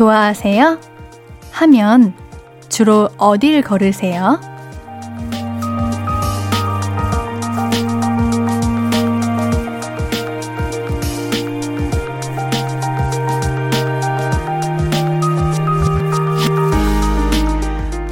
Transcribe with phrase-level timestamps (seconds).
[0.00, 0.80] 좋아하세요?
[1.50, 2.14] 하면
[2.70, 4.40] 주로 어딜 걸으세요?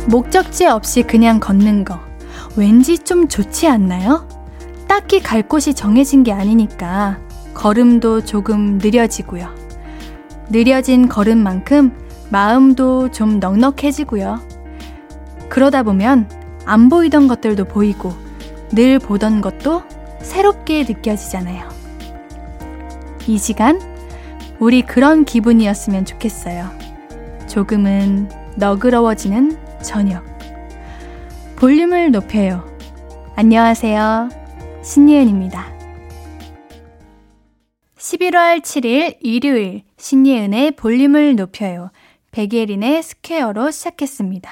[0.08, 1.98] 목적지 없이 그냥 걷는 거
[2.54, 4.28] 왠지 좀 좋지 않나요?
[4.86, 7.18] 딱히 갈 곳이 정해진 게 아니니까
[7.54, 9.67] 걸음도 조금 느려지고요.
[10.50, 11.92] 느려진 걸음만큼
[12.30, 14.40] 마음도 좀 넉넉해지고요.
[15.48, 16.28] 그러다 보면
[16.64, 18.12] 안 보이던 것들도 보이고
[18.70, 19.82] 늘 보던 것도
[20.20, 21.68] 새롭게 느껴지잖아요.
[23.26, 23.80] 이 시간
[24.58, 26.70] 우리 그런 기분이었으면 좋겠어요.
[27.46, 30.24] 조금은 너그러워지는 저녁.
[31.56, 32.64] 볼륨을 높여요.
[33.36, 34.28] 안녕하세요.
[34.82, 35.66] 신예은입니다.
[37.96, 41.90] 11월 7일 일요일 신예은의 볼륨을 높여요.
[42.30, 44.50] 백예린의 Square로 시작했습니다.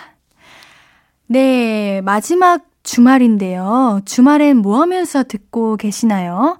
[1.28, 4.00] 네, 마지막 주말인데요.
[4.04, 6.58] 주말엔 뭐 하면서 듣고 계시나요?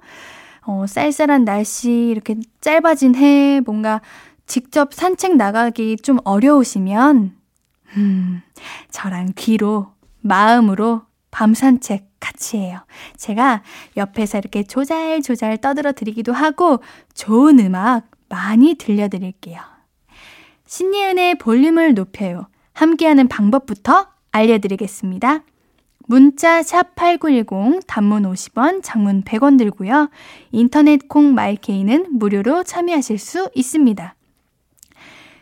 [0.61, 4.01] 어, 쌀쌀한 날씨, 이렇게 짧아진 해, 뭔가
[4.45, 7.33] 직접 산책 나가기 좀 어려우시면,
[7.95, 8.41] 음,
[8.91, 12.79] 저랑 귀로, 마음으로 밤 산책 같이 해요.
[13.15, 13.63] 제가
[13.95, 16.79] 옆에서 이렇게 조잘조잘 떠들어 드리기도 하고,
[17.13, 19.59] 좋은 음악 많이 들려드릴게요.
[20.65, 22.47] 신예은의 볼륨을 높여요.
[22.73, 25.43] 함께하는 방법부터 알려드리겠습니다.
[26.09, 30.09] 문자 샵 8910 단문 50원, 장문 100원 들고요.
[30.51, 34.15] 인터넷 콩 마이케이는 무료로 참여하실 수 있습니다.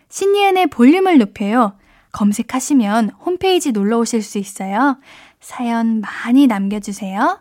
[0.09, 1.77] 신예은의 볼륨을 높여요.
[2.13, 4.97] 검색하시면 홈페이지 놀러 오실 수 있어요.
[5.39, 7.39] 사연 많이 남겨주세요.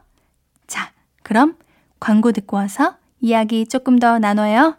[0.67, 1.57] 자, 그럼
[2.01, 4.77] 광고 듣고 와서 이야기 조금 더 나눠요.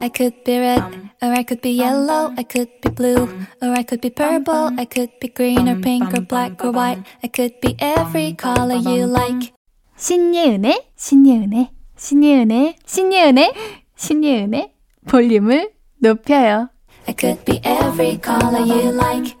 [0.00, 0.82] I could be red,
[1.22, 3.28] or I could be yellow, I could be blue,
[3.62, 7.02] or I could be purple, I could be green or pink or black or white,
[7.22, 9.52] I could be every color you like.
[9.96, 13.52] 신예은의, 신예은의, 신예은의, 신예은의,
[13.96, 14.72] 신예은의
[15.08, 16.68] 볼륨을 높여요.
[17.06, 19.36] I could be every color you like.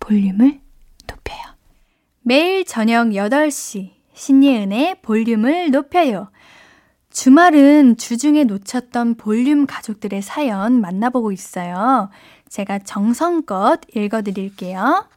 [0.00, 0.60] 볼륨을
[1.06, 1.38] 높여요.
[2.22, 6.30] 매일 저녁 8시 신예은의 볼륨을 높여요.
[7.16, 12.10] 주말은 주중에 놓쳤던 볼륨 가족들의 사연 만나보고 있어요.
[12.50, 15.08] 제가 정성껏 읽어드릴게요.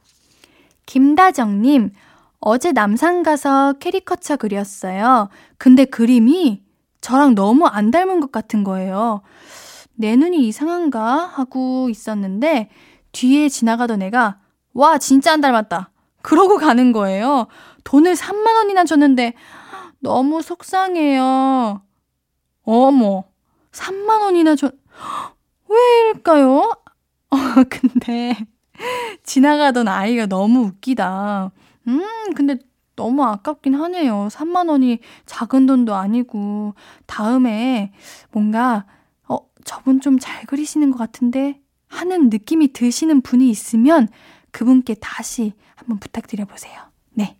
[0.86, 1.90] 김다정님,
[2.40, 5.28] 어제 남산 가서 캐리커처 그렸어요.
[5.58, 6.62] 근데 그림이
[7.02, 9.20] 저랑 너무 안 닮은 것 같은 거예요.
[9.94, 12.70] 내 눈이 이상한가 하고 있었는데
[13.12, 14.38] 뒤에 지나가던 애가
[14.72, 15.90] 와 진짜 안 닮았다.
[16.22, 17.46] 그러고 가는 거예요.
[17.84, 19.34] 돈을 3만 원이나 줬는데
[19.98, 21.82] 너무 속상해요.
[22.70, 23.24] 어머,
[23.72, 24.70] 3만 원이나 줘.
[25.68, 26.70] 왜일까요?
[27.30, 27.36] 어,
[27.68, 28.36] 근데
[29.24, 31.50] 지나가던 아이가 너무 웃기다.
[31.88, 32.00] 음,
[32.36, 32.58] 근데
[32.94, 34.28] 너무 아깝긴 하네요.
[34.30, 36.74] 3만 원이 작은 돈도 아니고
[37.06, 37.92] 다음에
[38.30, 38.86] 뭔가
[39.26, 44.06] 어, 저분 좀 잘 그리시는 것 같은데 하는 느낌이 드시는 분이 있으면
[44.52, 46.78] 그분께 다시 한번 부탁드려 보세요.
[47.14, 47.36] 네.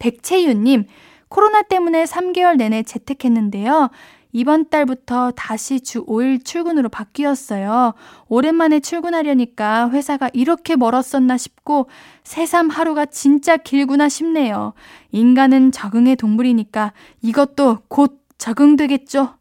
[0.00, 0.86] 백채윤 님,
[1.28, 3.90] 코로나 때문에 3개월 내내 재택했는데요.
[4.34, 7.94] 이번 달부터 다시 주 5일 출근으로 바뀌었어요.
[8.26, 11.88] 오랜만에 출근하려니까 회사가 이렇게 멀었었나 싶고
[12.24, 14.74] 새삼 하루가 진짜 길구나 싶네요.
[15.12, 16.92] 인간은 적응의 동물이니까
[17.22, 19.36] 이것도 곧 적응되겠죠?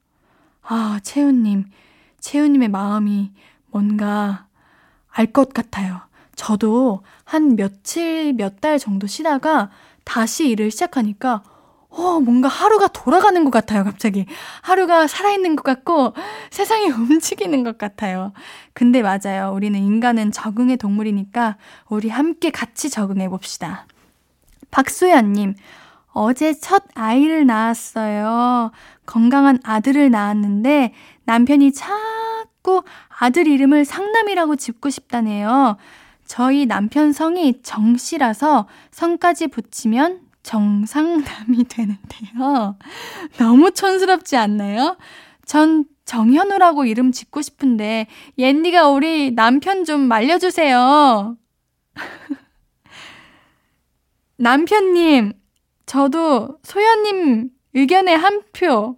[0.62, 1.66] 아, 채우님.
[2.20, 3.32] 채우님의 마음이
[3.72, 4.46] 뭔가
[5.10, 6.02] 알 것 같아요.
[6.36, 9.72] 저도 한 며칠, 몇 달 정도 쉬다가
[10.04, 11.42] 다시 일을 시작하니까
[11.96, 14.26] 어, 뭔가 하루가 돌아가는 것 같아요, 갑자기.
[14.62, 16.14] 하루가 살아있는 것 같고,
[16.50, 18.34] 세상이 움직이는 것 같아요.
[18.74, 19.52] 근데 맞아요.
[19.54, 21.58] 우리는 인간은 적응의 동물이니까,
[21.90, 23.86] 우리 함께 같이 적응해 봅시다.
[24.72, 25.54] 박소연님,
[26.14, 28.72] 어제 첫 아이를 낳았어요.
[29.06, 30.94] 건강한 아들을 낳았는데,
[31.26, 32.82] 남편이 자꾸
[33.20, 35.78] 아들 이름을 상남이라고 짓고 싶다네요.
[36.26, 42.78] 저희 남편 성이 정씨라서 성까지 붙이면 정상남이 되는데요.
[43.40, 44.98] 너무 촌스럽지 않나요?
[45.46, 48.08] 전 정현우라고 이름 짓고 싶은데
[48.38, 51.38] 옌디가 우리 남편 좀 말려주세요.
[54.38, 55.34] 남편님,
[55.86, 58.98] 저도 소연님 의견에 한 표.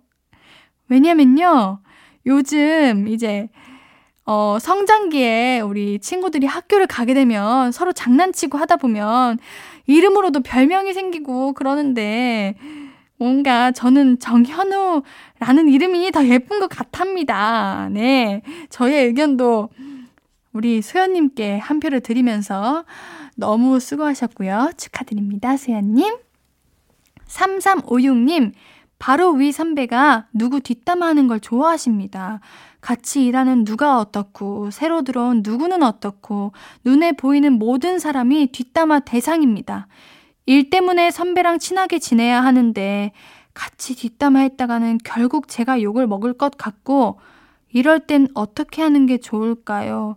[0.89, 1.80] 왜냐면요,
[2.25, 3.50] 요즘 이제
[4.25, 9.38] 어, 성장기에 우리 친구들이 학교를 가게 되면 서로 장난치고 하다 보면
[9.88, 12.56] 이름으로도 별명이 생기고 그러는데
[13.18, 17.90] 뭔가 저는 정현우라는 이름이 더 예쁜 것 같답니다.
[17.92, 18.42] 네.
[18.70, 19.70] 저의 의견도
[20.52, 22.86] 우리 소연님께 한 표를 드리면서
[23.36, 24.72] 너무 수고하셨고요.
[24.78, 26.16] 축하드립니다, 소연님.
[27.28, 28.54] 3356님,
[29.00, 32.39] 바로 위 선배가 누구 뒷담화하는 걸 좋아하십니다.
[32.81, 36.53] 같이 일하는 누가 어떻고, 새로 들어온 누구는 어떻고,
[36.83, 39.88] 눈에 보이는 모든 사람이 뒷담화 대상입니다.
[40.45, 43.12] 일 때문에 선배랑 친하게 지내야 하는데,
[43.53, 47.19] 같이 뒷담화 했다가는 결국 제가 욕을 먹을 것 같고,
[47.74, 50.15] 이럴 땐 어떻게 하는 게 좋을까요?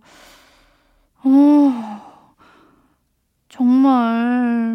[1.24, 2.28] 어,
[3.48, 4.12] 정말,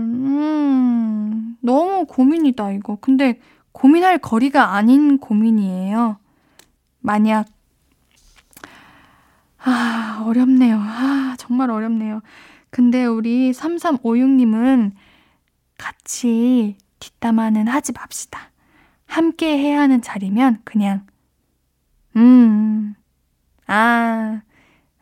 [0.02, 2.98] 음, 너무 고민이다, 이거.
[3.00, 3.40] 근데
[3.74, 6.18] 고민할 거리가 아닌 고민이에요.
[7.00, 7.48] 만약,
[9.58, 10.78] 아, 어렵네요.
[10.80, 12.22] 아, 정말 어렵네요.
[12.70, 14.94] 근데 우리 3356님은
[15.78, 18.52] 같이 뒷담화는 하지 맙시다.
[19.06, 21.06] 함께 해야 하는 자리면 그냥,
[22.16, 22.96] 음,
[23.68, 24.42] 아,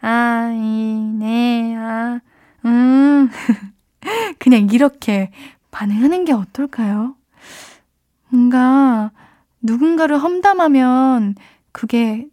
[0.02, 2.20] 아, 이, 네, 아,
[2.66, 3.30] 음.
[4.40, 5.32] 그냥 이렇게
[5.72, 7.16] 반응하는 게 어떨까요?
[8.32, 9.12] 뭔가
[9.62, 11.36] 누군가를 험담하면
[11.72, 12.28] 그게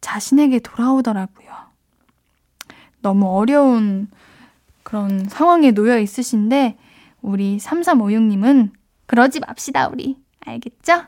[0.00, 1.48] 자신에게 돌아오더라고요.
[3.00, 4.08] 너무 어려운
[4.82, 6.76] 그런 상황에 놓여 있으신데,
[7.20, 8.70] 우리 3356님은
[9.06, 10.20] 그러지 맙시다, 우리.
[10.40, 11.04] 알겠죠?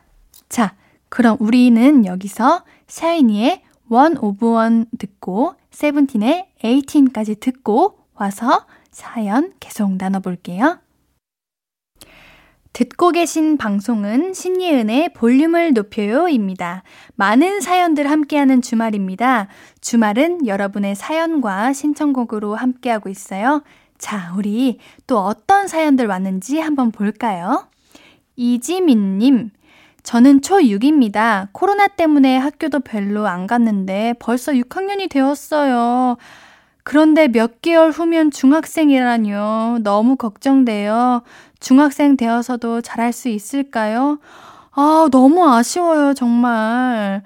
[0.49, 0.75] 자,
[1.09, 10.79] 그럼 우리는 여기서 샤이니의 One of One 듣고 세븐틴의 18까지 듣고 와서 사연 계속 나눠볼게요.
[12.73, 16.83] 듣고 계신 방송은 신예은의 볼륨을 높여요입니다.
[17.17, 19.49] 많은 사연들 함께하는 주말입니다.
[19.81, 23.63] 주말은 여러분의 사연과 신청곡으로 함께하고 있어요.
[23.99, 27.69] 자, 우리 또 어떤 사연들 왔는지 한번 볼까요?
[28.37, 29.51] 이지민님,
[30.03, 31.49] 저는 초6입니다.
[31.53, 36.17] 코로나 때문에 학교도 별로 안 갔는데 벌써 6학년이 되었어요.
[36.91, 39.79] 그런데 몇 개월 후면 중학생이라뇨.
[39.85, 41.23] 너무 걱정돼요.
[41.61, 44.19] 중학생 되어서도 잘할 수 있을까요?
[44.73, 47.23] 아, 너무 아쉬워요, 정말.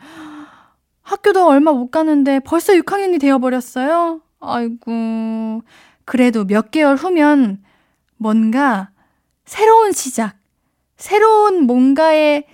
[1.01, 4.21] 학교도 얼마 못 가는데 벌써 6학년이 되어버렸어요?
[4.41, 5.63] 아이고.
[6.05, 7.65] 그래도 몇 개월 후면
[8.19, 8.91] 뭔가
[9.47, 10.37] 새로운 시작,
[10.99, 12.45] 새로운 뭔가의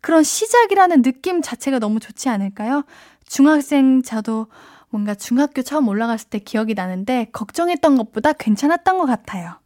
[0.00, 2.84] 그런 시작이라는 느낌 자체가 너무 좋지 않을까요?
[3.26, 4.46] 중학생 저도
[4.92, 9.58] 뭔가 중학교 처음 올라갔을 때 기억이 나는데 걱정했던 것보다 괜찮았던 것 같아요.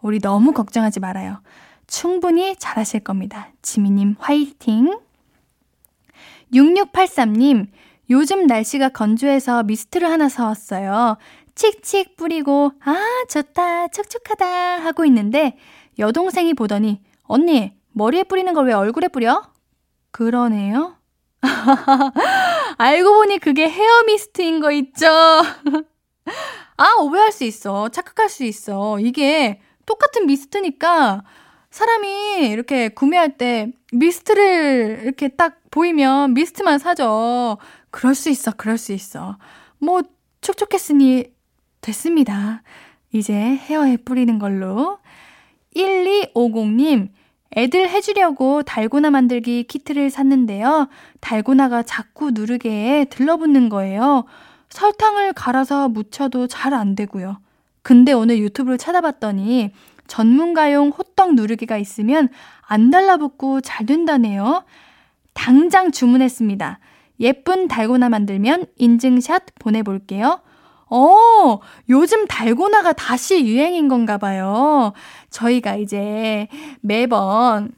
[0.00, 1.42] 우리 너무 걱정하지 말아요.
[1.88, 3.48] 충분히 잘하실 겁니다.
[3.60, 4.98] 지미님 화이팅!
[6.54, 7.66] 6683님,
[8.10, 11.16] 요즘 날씨가 건조해서 미스트를 하나 사왔어요.
[11.56, 12.96] 칙칙 뿌리고, 아,
[13.28, 15.56] 좋다, 촉촉하다 하고 있는데,
[15.98, 19.42] 여동생이 보더니, 언니, 머리에 뿌리는 걸 왜 얼굴에 뿌려?
[20.12, 20.96] 그러네요.
[22.82, 25.06] 알고 보니 그게 헤어 미스트인 거 있죠?
[26.76, 27.88] 아, 오해할 수 있어.
[27.90, 28.98] 착각할 수 있어.
[28.98, 31.22] 이게 똑같은 미스트니까
[31.70, 37.58] 사람이 이렇게 구매할 때 미스트를 이렇게 딱 보이면 미스트만 사죠.
[37.92, 38.50] 그럴 수 있어.
[38.56, 39.38] 그럴 수 있어.
[39.78, 40.02] 뭐,
[40.40, 41.26] 촉촉했으니
[41.82, 42.64] 됐습니다.
[43.12, 44.98] 이제 헤어에 뿌리는 걸로.
[45.76, 47.10] 1250님,
[47.56, 50.88] 애들 해주려고 달고나 만들기 키트를 샀는데요.
[51.20, 54.24] 달고나가 자꾸 누르게 들러붙는 거예요.
[54.70, 57.38] 설탕을 갈아서 묻혀도 잘 안 되고요.
[57.82, 59.72] 근데 오늘 유튜브를 찾아봤더니
[60.06, 62.28] 전문가용 호떡 누르기가 있으면
[62.66, 64.64] 안 달라붙고 잘 된다네요.
[65.34, 66.78] 당장 주문했습니다.
[67.20, 70.40] 예쁜 달고나 만들면 인증샷 보내볼게요.
[70.94, 71.58] 어,
[71.88, 74.92] 요즘 달고나가 다시 유행인 건가 봐요.
[75.30, 76.48] 저희가 이제
[76.82, 77.72] 매번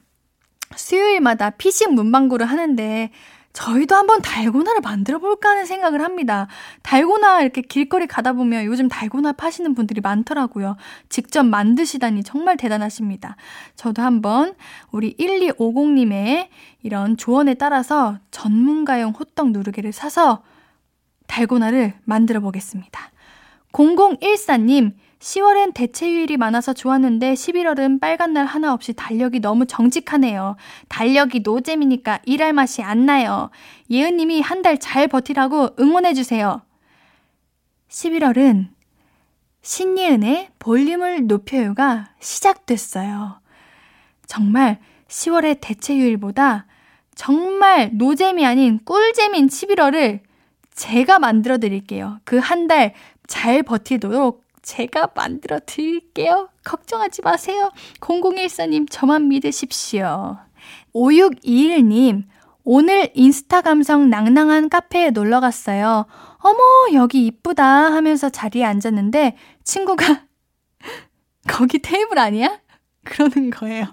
[0.75, 3.13] 수요일마다 피식 문방구를 하는데
[3.53, 6.49] 저희도 한번 달고나를 만들어 볼까 하는 생각을 합니다.
[6.83, 10.77] 달고나 이렇게 길거리 가다 보면 요즘 달고나 파시는 분들이 많더라고요.
[11.09, 13.37] 직접 만드시다니 정말 대단하십니다.
[13.77, 14.55] 저도 한번
[14.91, 16.49] 우리 1250님의
[16.83, 20.43] 이런 조언에 따라서 전문가용 호떡 누르개를 사서
[21.35, 23.11] 달고나를 만들어 보겠습니다.
[23.73, 30.55] 0014님, 10월엔 대체휴일이 많아서 좋았는데 11월은 빨간 날 하나 없이 달력이 너무 정직하네요.
[30.89, 33.51] 달력이 노잼이니까 일할 맛이 안 나요.
[33.91, 36.63] 예은님이 한 달 잘 버티라고 응원해주세요.
[37.89, 38.69] 11월은
[39.63, 43.41] 신예은의 볼륨을 높여요가 시작됐어요.
[44.27, 46.67] 정말 10월의 대체휴일보다
[47.17, 50.21] 정말 노잼이 아닌 꿀잼인 11월을
[50.75, 52.21] 제가 만들어 드릴게요.
[52.25, 52.93] 그 한 달
[53.27, 56.49] 잘 버티도록 제가 만들어 드릴게요.
[56.65, 57.71] 걱정하지 마세요.
[58.01, 60.39] 0014님, 저만 믿으십시오.
[60.95, 62.25] 5621님,
[62.65, 66.07] 오늘 인스타 감성 낭낭한 카페에 놀러 갔어요.
[66.39, 66.59] 어머,
[66.95, 70.25] 여기 이쁘다 하면서 자리에 앉았는데 친구가
[71.49, 72.59] 거기 테이블 아니야?
[73.05, 73.87] 그러는 거예요.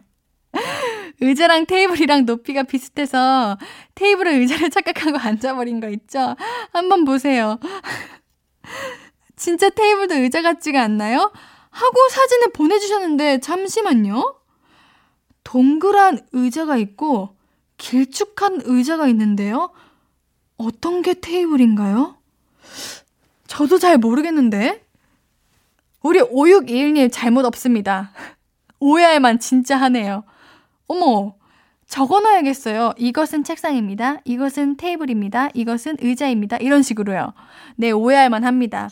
[1.22, 3.58] 의자랑 테이블이랑 높이가 비슷해서
[3.96, 6.36] 테이블을 의자를 착각하고 앉아버린 거 있죠?
[6.74, 7.60] 한번 보세요.
[9.36, 11.32] 진짜 테이블도 의자 같지가 않나요?
[11.70, 14.36] 하고 사진을 보내주셨는데, 잠시만요.
[15.44, 17.38] 동그란 의자가 있고,
[17.78, 19.72] 길쭉한 의자가 있는데요.
[20.58, 22.18] 어떤 게 테이블인가요?
[23.48, 24.84] 저도 잘 모르겠는데.
[26.02, 28.12] 우리 5621님 잘못 없습니다.
[28.80, 30.24] 오해할만 진짜 하네요.
[30.92, 31.36] 어머,
[31.88, 32.96] 적어놔야겠어요.
[32.98, 34.18] 이것은 책상입니다.
[34.26, 35.48] 이것은 테이블입니다.
[35.54, 36.58] 이것은 의자입니다.
[36.58, 37.32] 이런 식으로요.
[37.78, 38.90] 네, 오해할만 합니다.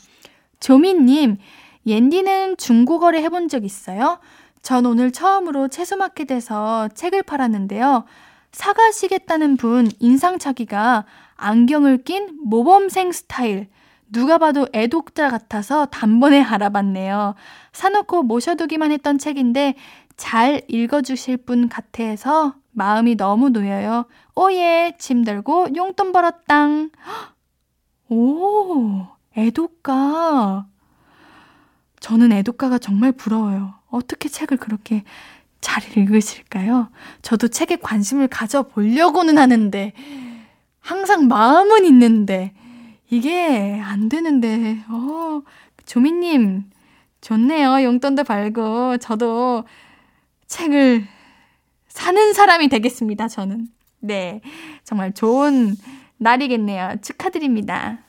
[0.62, 1.40] 조민님,
[1.86, 4.20] 옌디는 중고거래 해본 적 있어요?
[4.62, 8.06] 전 오늘 처음으로 채소마켓에서 책을 팔았는데요.
[8.54, 11.04] 사가시겠다는 분 인상착의가
[11.36, 13.68] 안경을 낀 모범생 스타일.
[14.10, 17.36] 누가 봐도 애독자 같아서 단번에 알아봤네요.
[17.74, 19.76] 사놓고 모셔두기만 했던 책인데
[20.20, 24.06] 잘 읽어주실 분 같아서 마음이 너무 놓여요.
[24.36, 26.92] 오예, 짐 들고 용돈 벌었당.
[28.10, 29.08] 오,
[29.38, 30.66] 애독가.
[32.02, 33.76] 저는 애독가가 정말 부러워요.
[33.90, 35.04] 어떻게 책을 그렇게
[35.62, 36.90] 잘 읽으실까요?
[37.22, 39.94] 저도 책에 관심을 가져보려고는 하는데,
[40.82, 42.54] 항상 마음은 있는데,
[43.10, 45.42] 이게 안 되는데, 어,
[45.86, 46.70] 조미님,
[47.22, 47.84] 좋네요.
[47.84, 49.64] 용돈도 벌고, 저도
[50.50, 51.08] 책을
[51.88, 53.68] 사는 사람이 되겠습니다, 저는.
[54.00, 54.42] 네.
[54.84, 55.76] 정말 좋은
[56.18, 56.96] 날이겠네요.
[57.02, 58.00] 축하드립니다.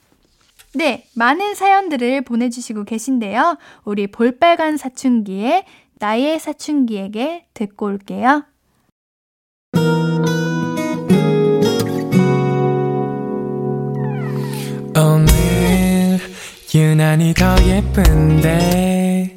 [0.75, 1.06] 네.
[1.14, 3.59] 많은 사연들을 보내주시고 계신데요.
[3.85, 5.64] 우리 볼빨간 사춘기에
[5.99, 8.44] 나의 사춘기에게 듣고 올게요.
[14.97, 16.18] 오늘
[16.75, 19.37] 유난히 더 예쁜데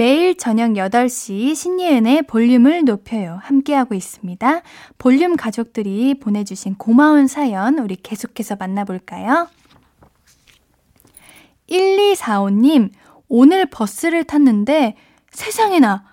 [0.00, 3.38] 매일 저녁 8시 신예은의 볼륨을 높여요.
[3.42, 4.62] 함께하고 있습니다.
[4.96, 9.48] 볼륨 가족들이 보내주신 고마운 사연 우리 계속해서 만나볼까요?
[11.68, 12.92] 1245님,
[13.28, 14.96] 오늘 버스를 탔는데
[15.32, 16.04] 세상에나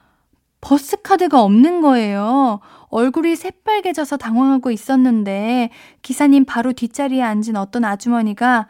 [0.59, 2.59] 버스 카드가 없는 거예요.
[2.89, 5.69] 얼굴이 새빨개져서 당황하고 있었는데
[6.01, 8.67] 기사님 바로 뒷자리에 앉은 어떤 아주머니가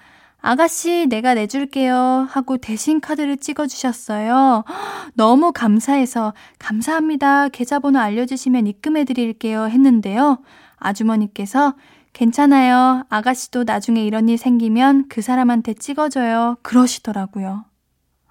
[0.48, 4.63] 아가씨 내가 내줄게요 하고 대신 카드를 찍어주셨어요.
[5.13, 7.50] 너무 감사해서 감사합니다.
[7.50, 10.38] 계좌번호 알려주시면 입금해 드릴게요 했는데요.
[10.77, 11.74] 아주머니께서
[12.13, 13.04] 괜찮아요.
[13.10, 16.56] 아가씨도 나중에 이런 일 생기면 그 사람한테 찍어줘요.
[16.62, 17.66] 그러시더라고요.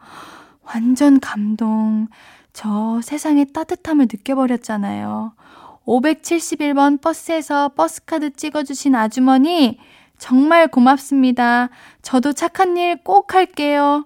[0.64, 2.08] 완전 감동.
[2.54, 5.35] 저 세상의 따뜻함을 느껴버렸잖아요.
[5.85, 9.78] 571번 버스에서 버스카드 찍어주신 아주머니,
[10.18, 11.68] 정말 고맙습니다.
[12.02, 14.04] 저도 착한 일 꼭 할게요.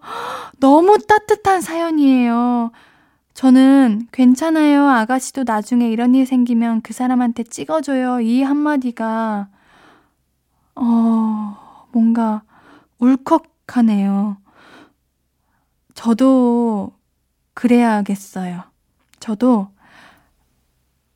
[0.59, 2.73] 너무 따뜻한 사연이에요.
[3.35, 4.89] 저는 괜찮아요.
[4.89, 8.21] 아가씨도 나중에 이런 일 생기면 그 사람한테 찍어줘요.
[8.21, 9.49] 이 한마디가,
[10.75, 12.43] 어, 뭔가
[12.99, 14.37] 울컥하네요.
[15.95, 16.93] 저도
[17.55, 18.65] 그래야겠어요.
[19.21, 19.69] 저도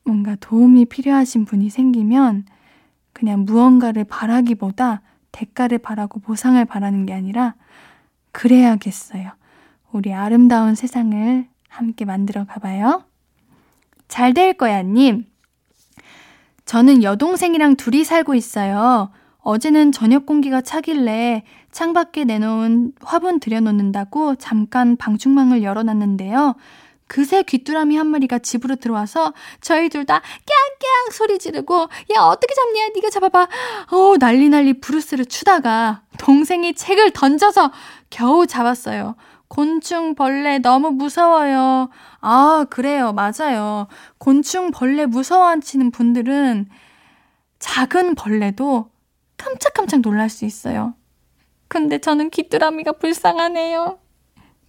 [0.05, 2.45] 뭔가 도움이 필요하신 분이 생기면
[3.15, 5.01] 그냥 무언가를 바라기보다
[5.33, 7.55] 대가를 바라고 보상을 바라는 게 아니라
[8.33, 9.31] 그래야겠어요.
[9.93, 13.05] 우리 아름다운 세상을 함께 만들어 가봐요.
[14.09, 15.25] 잘 될 거야, 님.
[16.67, 19.11] 저는 여동생이랑 둘이 살고 있어요.
[19.39, 26.55] 어제는 저녁 공기가 차길래 창밖에 내놓은 화분 들여놓는다고 잠깐 방충망을 열어놨는데요.
[27.07, 32.89] 그새 귀뚜라미 한 마리가 집으로 들어와서 저희 둘 다 깍깍 소리 지르고 야 어떻게 잡냐
[32.95, 33.49] 네가 잡아봐
[33.93, 37.73] 어 난리 난리 브루스를 추다가 동생이 책을 던져서
[38.11, 39.17] 겨우 잡았어요.
[39.49, 41.91] 곤충 벌레 너무 무서워요.
[42.21, 43.87] 아 그래요 맞아요.
[44.19, 46.69] 곤충 벌레 무서워하시는 분들은
[47.61, 48.91] 작은 벌레도
[49.37, 50.95] 깜짝깜짝 놀랄 수 있어요.
[51.69, 53.99] 근데 저는 귀뚜라미가 불쌍하네요.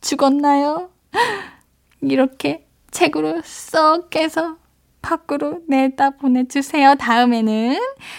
[0.02, 0.90] 죽었나요?
[2.02, 4.58] 이렇게 책으로 썩 깨서
[5.02, 6.96] 밖으로 내다 보내주세요.
[6.96, 7.78] 다음에는.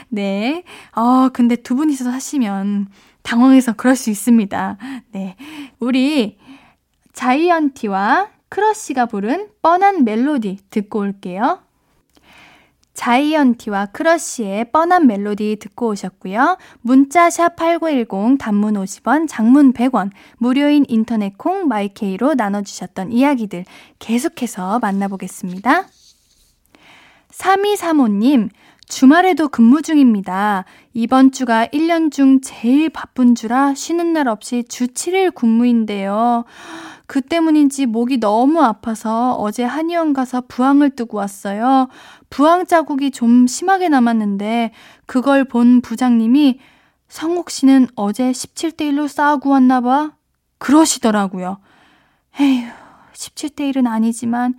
[0.08, 0.62] 네.
[0.94, 2.88] 어, 근데 두 분이서 하시면
[3.22, 4.78] 당황해서 그럴 수 있습니다.
[5.10, 5.36] 네.
[5.80, 6.38] 우리
[7.12, 11.65] 자이언티와 크러쉬가 부른 뻔한 멜로디 듣고 올게요.
[12.96, 16.56] 자이언티와 크러쉬의 뻔한 멜로디 듣고 오셨고요.
[16.80, 23.64] 문자 샵 8910 단문 50원, 장문 100원, 무료인 인터넷 콩 My K로 나눠 주셨던 이야기들
[23.98, 25.86] 계속해서 만나보겠습니다.
[27.30, 28.48] 3235님,
[28.88, 30.64] 주말에도 근무 중입니다.
[30.94, 36.44] 이번 주가 1년 중 제일 바쁜 주라 쉬는 날 없이 주 7일 근무인데요.
[37.06, 41.88] 그 때문인지 목이 너무 아파서 어제 한의원 가서 부항을 뜨고 왔어요.
[42.30, 44.72] 부항 자국이 좀 심하게 남았는데
[45.06, 46.58] 그걸 본 부장님이
[47.08, 50.12] 성욱 씨는 어제 17대1로 싸우고 왔나 봐?
[50.58, 51.58] 그러시더라고요.
[52.40, 52.66] 에휴,
[53.14, 54.54] 17대1은 아니지만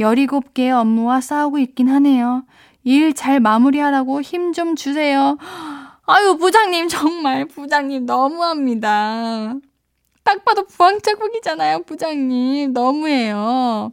[0.00, 2.44] 17개의 업무와 싸우고 있긴 하네요.
[2.82, 5.38] 일 잘 마무리하라고 힘 좀 주세요.
[6.06, 9.54] 아유, 부장님, 정말, 부장님, 너무합니다.
[10.24, 12.72] 딱 봐도 부항자국이잖아요, 부장님.
[12.72, 13.92] 너무해요.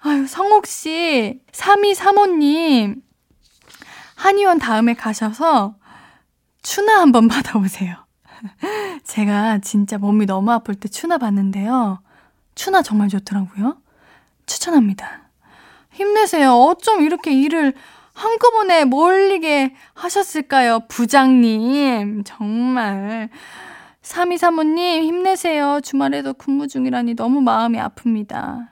[0.00, 3.02] 아유, 성옥 씨, 3235님,
[4.14, 5.74] 한의원 다음에 가셔서
[6.62, 7.96] 추나 한번 받아보세요.
[9.04, 12.00] 제가 진짜 몸이 너무 아플 때 추나 봤는데요.
[12.54, 13.78] 추나 정말 좋더라고요.
[14.46, 15.22] 추천합니다.
[15.92, 16.52] 힘내세요.
[16.52, 17.74] 어쩜 이렇게 일을
[18.14, 20.80] 한꺼번에 몰리게 하셨을까요?
[20.88, 22.22] 부장님.
[22.24, 23.28] 정말.
[24.08, 25.80] 3235님, 힘내세요.
[25.82, 28.68] 주말에도 근무 중이라니 너무 마음이 아픕니다.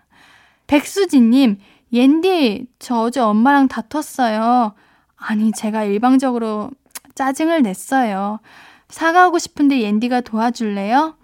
[0.66, 1.59] 백수진님,
[1.92, 4.75] 옌디, 저 어제 엄마랑 다퉜어요.
[5.16, 6.70] 아니, 제가 일방적으로
[7.14, 8.40] 짜증을 냈어요.
[8.88, 11.16] 사과하고 싶은데 옌디가 도와줄래요?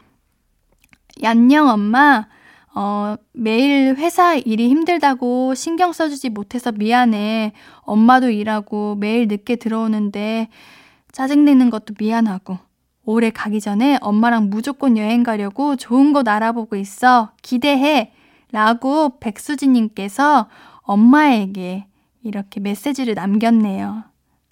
[1.22, 2.26] 얀녕, 엄마.
[2.74, 7.52] 어, 매일 회사 일이 힘들다고 신경 써주지 못해서 미안해.
[7.80, 10.48] 엄마도 일하고 매일 늦게 들어오는데
[11.12, 12.71] 짜증내는 것도 미안하고.
[13.04, 17.32] 올해 가기 전에 엄마랑 무조건 여행 가려고 좋은 곳 알아보고 있어.
[17.42, 18.12] 기대해.
[18.52, 20.48] 라고 백수진님께서
[20.82, 21.86] 엄마에게
[22.22, 24.04] 이렇게 메시지를 남겼네요.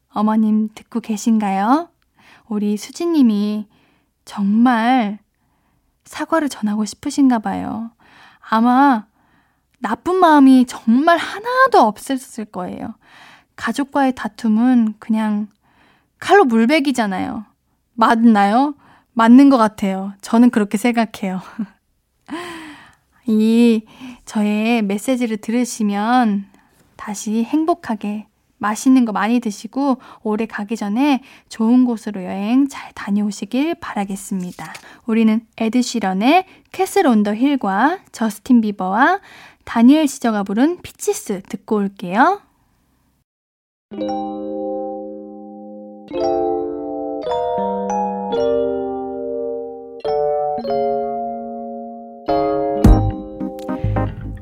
[0.09, 1.91] 어머님 듣고 계신가요?
[2.49, 3.69] 우리 수진님이
[4.25, 5.19] 정말
[6.05, 7.91] 사과를 전하고 싶으신가 봐요.
[8.41, 9.07] 아마
[9.79, 12.95] 나쁜 마음이 정말 하나도 없었을 거예요.
[13.55, 15.49] 가족과의 다툼은 그냥
[16.19, 17.45] 칼로 물베기잖아요.
[18.01, 18.75] 맞나요?
[19.13, 20.15] 맞는 것 같아요.
[20.23, 21.41] 저는 그렇게 생각해요.
[23.27, 23.83] 이
[24.25, 26.47] 저의 메시지를 들으시면
[26.97, 34.73] 다시 행복하게 맛있는 거 많이 드시고 올해 가기 전에 좋은 곳으로 여행 잘 다녀오시길 바라겠습니다.
[35.07, 39.21] 우리는 에드시런의 Castle on the Hill과 저스틴 비버와
[39.65, 42.41] 다니엘 시저가 부른 Peaches 듣고 올게요.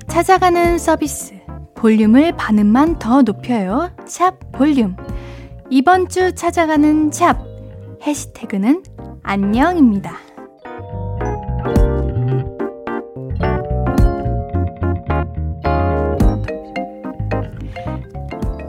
[0.08, 1.34] 찾아가는 서비스
[1.74, 3.90] 볼륨을 반음만 더 높여요.
[4.04, 4.96] 샵 볼륨.
[5.70, 7.38] 이번 주 찾아가는 샵
[8.02, 8.82] 해시태그는
[9.22, 10.16] 안녕입니다.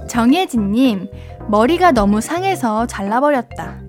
[0.07, 1.07] 정혜진님,
[1.47, 3.88] 머리가 너무 상해서 잘라버렸다.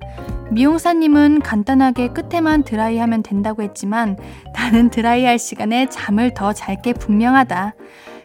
[0.51, 4.17] 미용사님은 간단하게 끝에만 드라이하면 된다고 했지만
[4.55, 7.75] 나는 드라이할 시간에 잠을 더 잘 게 분명하다.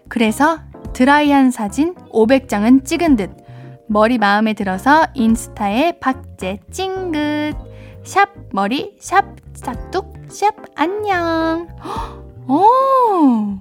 [0.07, 0.59] 그래서
[0.93, 3.31] 드라이한 사진 500장은 찍은 듯
[3.87, 7.55] 머리 마음에 들어서 인스타에 박제 찡긋
[8.03, 11.67] 샵 머리 샵 싹둑 샵 안녕
[12.47, 13.57] 오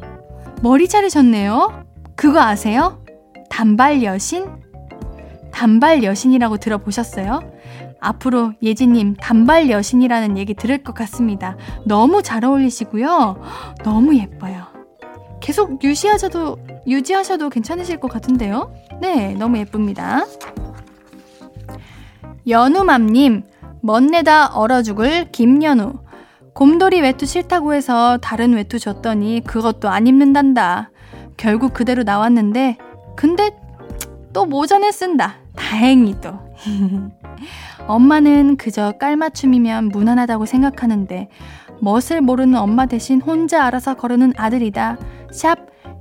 [0.63, 1.85] 머리 자르셨네요
[2.17, 3.03] 그거 아세요?
[3.51, 4.47] 단발 여신?
[5.53, 7.41] 단발 여신이라고 들어보셨어요?
[8.07, 11.57] 앞으로 예지님 단발 여신이라는 얘기 들을 것 같습니다.
[11.85, 13.41] 너무 잘 어울리시고요.
[13.83, 14.67] 너무 예뻐요.
[15.41, 18.73] 계속 유지하셔도, 유지하셔도 괜찮으실 것 같은데요?
[19.01, 20.25] 네, 너무 예쁩니다.
[22.49, 23.43] 연우맘님,
[23.83, 25.95] 멋내다 얼어 죽을 김연우.
[26.55, 30.91] 곰돌이 외투 싫다고 해서 다른 외투 줬더니 그것도 안 입는단다.
[31.37, 32.79] 결국 그대로 나왔는데,
[33.17, 33.51] 근데
[34.33, 35.37] 또 모자내 쓴다.
[35.57, 36.39] 다행히도.
[37.87, 41.29] 엄마는 그저 깔맞춤이면 무난하다고 생각하는데,
[41.81, 44.97] 멋을 모르는 엄마 대신 혼자 알아서 거르는 아들이다.
[45.33, 45.59] 샵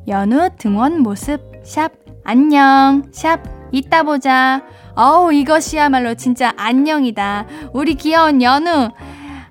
[0.08, 1.92] 연우 등원 모습 샵
[2.24, 3.42] 안녕 샵
[3.72, 4.64] 이따 보자.
[4.96, 7.48] 어우, 이것이야말로 진짜 안녕이다.
[7.74, 8.90] 우리 귀여운 연우.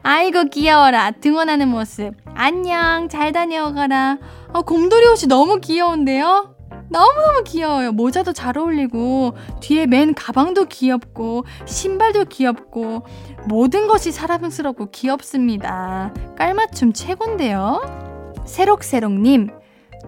[0.05, 1.11] 아이고, 귀여워라.
[1.11, 2.15] 등원하는 모습.
[2.35, 3.09] 안녕.
[3.09, 4.19] 잘 다녀가라.
[4.53, 6.55] 어, 곰돌이 옷이 너무 귀여운데요?
[6.93, 7.93] 너무너무 귀여워요.
[7.93, 13.07] 모자도 잘 어울리고, 뒤에 맨 가방도 귀엽고, 신발도 귀엽고,
[13.47, 16.13] 모든 것이 사랑스럽고 귀엽습니다.
[16.37, 18.43] 깔맞춤 최곤데요?
[18.47, 19.49] 새록새록님,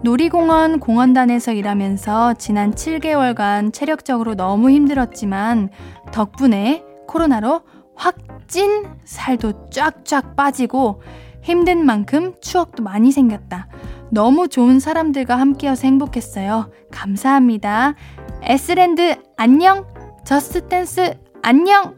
[0.03, 5.71] 놀이공원 공원단에서 일하면서 지난 7개월간 체력적으로 너무 힘들었지만
[6.13, 7.63] 덕분에 코로나로
[7.97, 8.17] 확
[8.55, 11.03] 찐 살도 쫙쫙 빠지고
[11.45, 13.69] 힘든 만큼 추억도 많이 생겼다.
[14.11, 16.71] 너무 좋은 사람들과 함께여서 행복했어요.
[16.91, 17.95] 감사합니다.
[18.43, 19.87] 에스랜드 안녕!
[20.25, 21.97] Just Dance 안녕!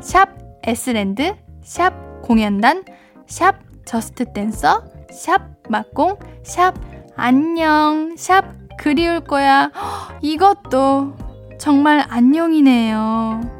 [0.00, 0.30] 샵
[0.62, 2.84] 에스랜드, 샵 공연단,
[3.26, 6.74] 샵 Just Dancer, 샵 막공, 샵
[7.16, 8.44] 안녕, 샵
[8.78, 9.70] 그리울 거야.
[10.22, 11.14] 이것도
[11.58, 13.59] 정말 안녕이네요.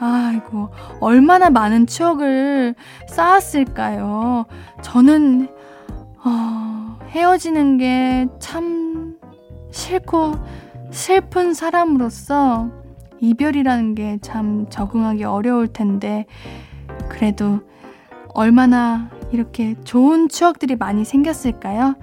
[0.00, 2.74] 아이고, 얼마나 많은 추억을
[3.08, 4.46] 쌓았을까요?
[4.82, 5.48] 저는,
[6.24, 9.16] 어, 헤어지는 게 참
[9.70, 10.34] 싫고
[10.90, 12.70] 슬픈 사람으로서
[13.20, 16.24] 이별이라는 게 참 적응하기 어려울 텐데,
[17.10, 17.60] 그래도
[18.34, 21.96] 얼마나 이렇게 좋은 추억들이 많이 생겼을까요?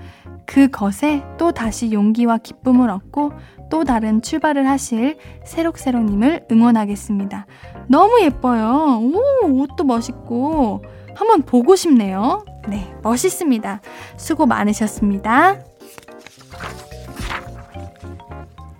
[0.45, 3.31] 그것에 또 다시 용기와 기쁨을 얻고
[3.69, 7.45] 또 다른 출발을 하실 새록새록님을 응원하겠습니다.
[7.87, 9.01] 너무 예뻐요.
[9.01, 10.83] 오, 옷도 멋있고.
[11.15, 12.45] 한번 보고 싶네요.
[12.67, 13.81] 네, 멋있습니다.
[14.17, 15.57] 수고 많으셨습니다.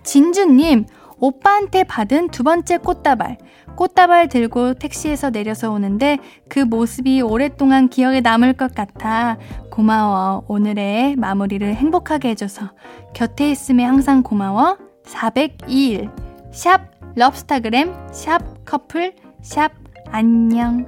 [0.04, 0.86] 진주님,
[1.18, 3.38] 오빠한테 받은 두 번째 꽃다발.
[3.76, 6.18] 꽃다발 들고 택시에서 내려서 오는데
[6.48, 9.38] 그 모습이 오랫동안 기억에 남을 것 같아.
[9.70, 10.44] 고마워.
[10.48, 12.70] 오늘의 마무리를 행복하게 해줘서.
[13.14, 14.78] 곁에 있음에 항상 고마워.
[15.04, 16.10] 402일.
[16.52, 17.94] 샵 럽스타그램.
[18.10, 19.14] 샵 커플.
[19.40, 19.72] 샵
[20.10, 20.84] 안녕.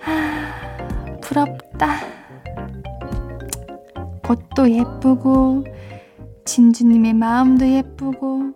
[0.00, 2.00] 하, 부럽다.
[4.24, 5.64] 꽃도 예쁘고,
[6.44, 8.54] 진주님의 마음도 예쁘고,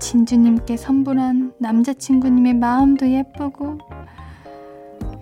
[0.00, 3.76] 진주님께 선물한 남자친구님의 마음도 예쁘고,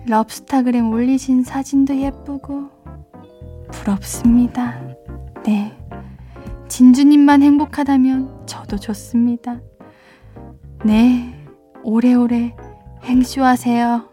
[0.07, 2.69] 럽스타그램 올리신 사진도 예쁘고,
[3.73, 4.79] 부럽습니다.
[5.45, 5.77] 네.
[6.69, 9.59] 진주님만 행복하다면 저도 좋습니다.
[10.85, 11.40] 네.
[11.83, 12.55] 오래오래
[13.03, 14.09] 행쇼하세요.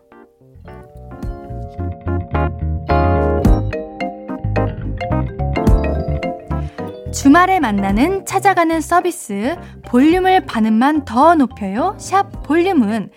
[7.12, 11.96] 주말에 만나는 찾아가는 서비스 볼륨을 반음만 더 높여요.
[11.98, 13.10] 샵 볼륨은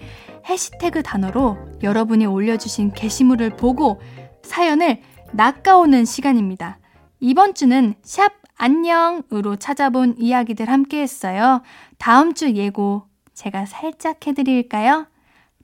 [0.49, 4.01] 해시태그 단어로 여러분이 올려주신 게시물을 보고
[4.43, 5.01] 사연을
[5.33, 6.79] 낚아오는 시간입니다.
[7.19, 11.61] 이번 주는 샵 안녕으로 찾아본 이야기들 함께 했어요.
[11.97, 15.07] 다음 주 예고 제가 살짝 해드릴까요?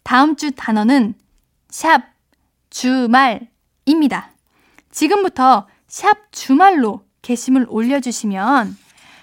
[0.03, 1.13] 다음 주 단어는
[1.69, 2.03] 샵
[2.69, 4.31] 주말입니다.
[4.91, 8.77] 지금부터 샵 주말로 게시물 올려주시면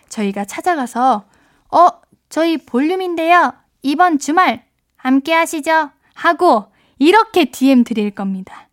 [0.09, 1.24] 저희가 찾아가서
[1.70, 1.88] 어,
[2.28, 3.52] 저희 볼륨인데요.
[3.83, 5.90] 이번 주말 함께 하시죠.
[6.14, 8.68] 하고 이렇게 DM 드릴 겁니다.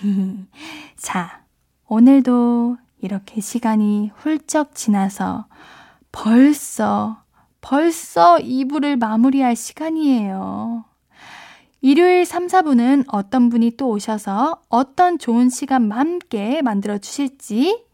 [0.96, 1.42] 자,
[1.86, 5.46] 오늘도 이렇게 시간이 훌쩍 지나서
[6.12, 7.21] 벌써,
[7.62, 10.84] 벌써 2부를 마무리할 시간이에요.
[11.80, 17.84] 일요일 3, 4부는 어떤 분이 또 오셔서 어떤 좋은 시간 함께 만들어 주실지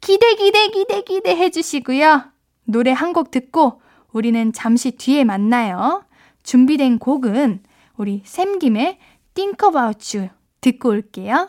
[0.00, 2.24] 기대, 기대, 기대, 기대 해주시고요.
[2.64, 3.80] 노래 한 곡 듣고
[4.12, 6.04] 우리는 잠시 뒤에 만나요.
[6.42, 7.62] 준비된 곡은
[7.96, 8.98] 우리 샘김의
[9.34, 10.28] Think About You
[10.60, 11.48] 듣고 올게요.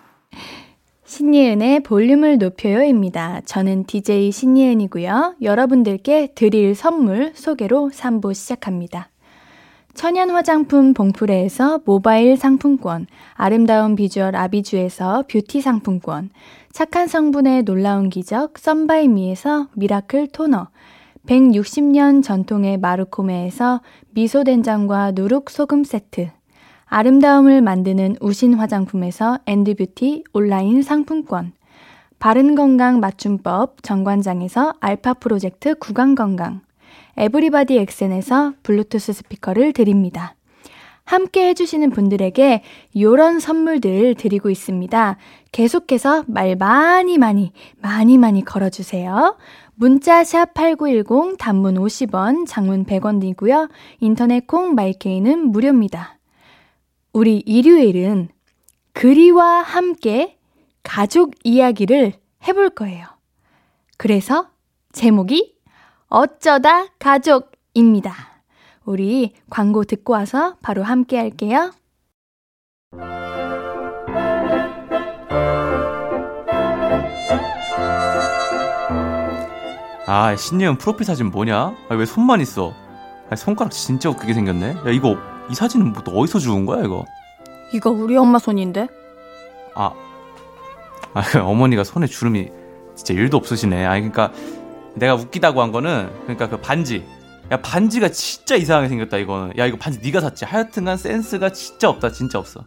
[1.21, 3.41] 신예은의 볼륨을 높여요입니다.
[3.45, 5.35] 저는 DJ 신예은이고요.
[5.43, 9.09] 여러분들께 드릴 선물 소개로 3부 시작합니다.
[9.93, 13.05] 천연 화장품 봉프레에서 모바일 상품권,
[13.35, 16.31] 아름다운 비주얼 아비주에서 뷰티 상품권,
[16.71, 20.69] 착한 성분의 놀라운 기적 썬바이미에서 미라클 토너,
[21.27, 26.31] 160년 전통의 마르코메에서 미소된장과 누룩소금 세트,
[26.93, 31.53] 아름다움을 만드는 우신 화장품에서 엔드뷰티 온라인 상품권,
[32.19, 36.59] 바른 건강 맞춤법 정관장에서 알파 프로젝트 구강 건강,
[37.15, 40.35] Everybody 엑센에서 블루투스 스피커를 드립니다.
[41.05, 42.61] 함께 해주시는 분들에게
[42.99, 45.15] 요런 선물들 드리고 있습니다.
[45.53, 49.37] 계속해서 말 많이 많이 많이 많이 걸어주세요.
[49.75, 53.69] 문자 샵 8910 단문 50원, 장문 100원이고요.
[54.01, 56.17] 인터넷 콩 My K는 무료입니다.
[57.13, 58.29] 우리 일요일은
[58.93, 60.37] 그리와 함께
[60.83, 62.13] 가족 이야기를
[62.47, 63.05] 해볼 거예요.
[63.97, 64.49] 그래서
[64.93, 65.55] 제목이
[66.07, 68.13] 어쩌다 가족입니다.
[68.85, 71.71] 우리 광고 듣고 와서 바로 함께 할게요.
[80.07, 81.73] 아, 신예은 프로필 사진 뭐냐?
[81.87, 82.73] 아, 왜 손만 있어?
[83.29, 84.67] 아, 손가락 진짜 웃기게 생겼네.
[84.85, 85.17] 야, 이거
[85.49, 87.05] 이 사진은 뭐 어디서 주운 거야, 이거?
[87.73, 88.87] 이거 우리 엄마 손인데?
[89.75, 89.93] 아,
[91.13, 92.49] 아 어머니가 손에 주름이
[92.95, 93.85] 진짜 일도 없으시네.
[93.85, 94.31] 아, 그러니까
[94.95, 97.05] 내가 웃기다고 한 거는 그러니까 그 반지.
[97.51, 99.57] 야 반지가 진짜 이상하게 생겼다 이거는.
[99.57, 100.45] 야 이거 반지 네가 샀지.
[100.45, 102.63] 하여튼간 센스가 진짜 없다, 진짜 없어.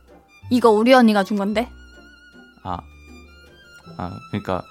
[0.51, 1.71] 이거 우리 언니가 준 건데?
[2.63, 2.79] 아,
[3.97, 4.63] 아 그러니까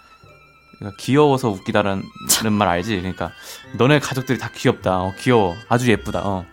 [0.77, 2.03] 그러니까 귀여워서 웃기다라는
[2.51, 2.97] 말 알지?
[2.97, 3.31] 그러니까
[3.77, 5.01] 너네 가족들이 다 귀엽다.
[5.01, 5.55] 어, 귀여워.
[5.69, 6.21] 아주 예쁘다.
[6.23, 6.45] 어.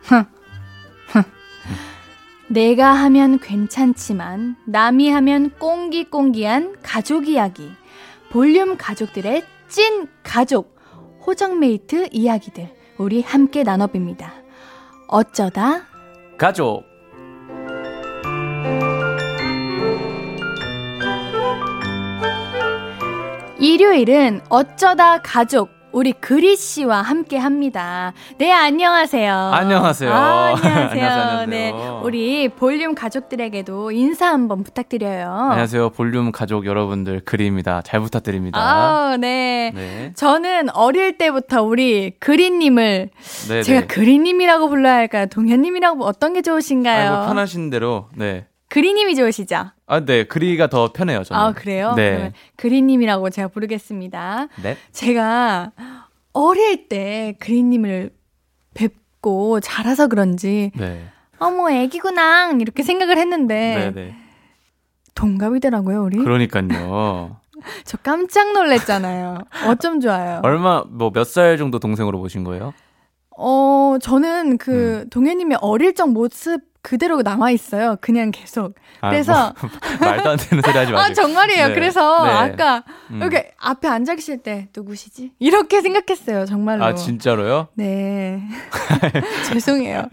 [2.51, 7.71] 내가 하면 괜찮지만 남이 하면 꽁기꽁기한 가족 이야기.
[8.31, 10.77] 볼륨 가족들의 찐 가족.
[11.25, 12.75] 호정메이트 이야기들.
[12.99, 14.33] 우리 함께 나눠봅니다.
[15.07, 15.83] 어쩌다
[16.37, 16.83] 가족.
[23.61, 28.13] 일요일은 어쩌다 가족 우리 그리 씨와 함께 합니다.
[28.39, 29.35] 네, 안녕하세요.
[29.35, 30.13] 안녕하세요.
[30.13, 30.61] 아, 안녕하세요.
[30.63, 30.91] 안녕하세요.
[30.91, 31.47] 안녕하세요.
[31.47, 31.73] 네,
[32.03, 35.29] 우리 볼륨 가족들에게도 인사 한번 부탁드려요.
[35.31, 35.91] 안녕하세요.
[35.91, 37.83] 볼륨 가족 여러분들 그리입니다.
[37.83, 38.59] 잘 부탁드립니다.
[38.61, 39.73] 아, 네.
[39.75, 40.13] 네.
[40.15, 43.11] 저는 어릴 때부터 우리 그리 님을
[43.49, 43.87] 네, 제가 네.
[43.87, 45.27] 그리 님이라고 불러야 할까요?
[45.27, 47.13] 동현 님이라고 어떤 게 좋으신가요?
[47.13, 48.09] 아이고, 편하신 대로.
[48.15, 48.47] 네.
[48.71, 49.67] 그리님이 좋으시죠?
[49.87, 50.25] 아, 네.
[50.25, 51.41] 그리가 더 편해요, 저는.
[51.43, 51.93] 아, 그래요?
[51.97, 52.33] 네.
[52.57, 54.47] 그리님이라고 제가 부르겠습니다.
[54.63, 54.77] 네.
[54.93, 55.73] 제가
[56.33, 58.11] 어릴 때 그리님을
[58.75, 61.05] 뵙고 자라서 그런지 네.
[61.39, 62.53] 어머, 애기구나.
[62.61, 64.15] 이렇게 생각을 했는데 네, 네.
[65.15, 66.19] 동갑이더라고요, 우리.
[66.19, 67.37] 그러니까요.
[67.85, 69.39] 저 깜짝 놀랐잖아요.
[69.67, 70.41] 어쩜 좋아요.
[70.45, 72.73] 얼마 뭐 몇 살 정도 동생으로 보신 거예요?
[73.37, 75.11] 어, 저는 그 음.
[75.11, 77.97] 동현님의 어릴 적 모습 그대로 남아 있어요.
[78.01, 78.75] 그냥 계속.
[79.01, 80.99] 아, 그래서 아, 뭐, 말도 안 되는 소리 하지 마세요.
[80.99, 81.69] 아 정말이에요.
[81.69, 81.75] 네.
[81.75, 82.31] 그래서 네.
[82.31, 83.21] 아까 음.
[83.23, 85.33] 여기 앞에 앉아 계실 때 누구시지?
[85.39, 86.47] 이렇게 생각했어요.
[86.47, 86.85] 정말로.
[86.85, 87.69] 아 진짜로요?
[87.75, 88.43] 네.
[89.53, 90.05] 죄송해요.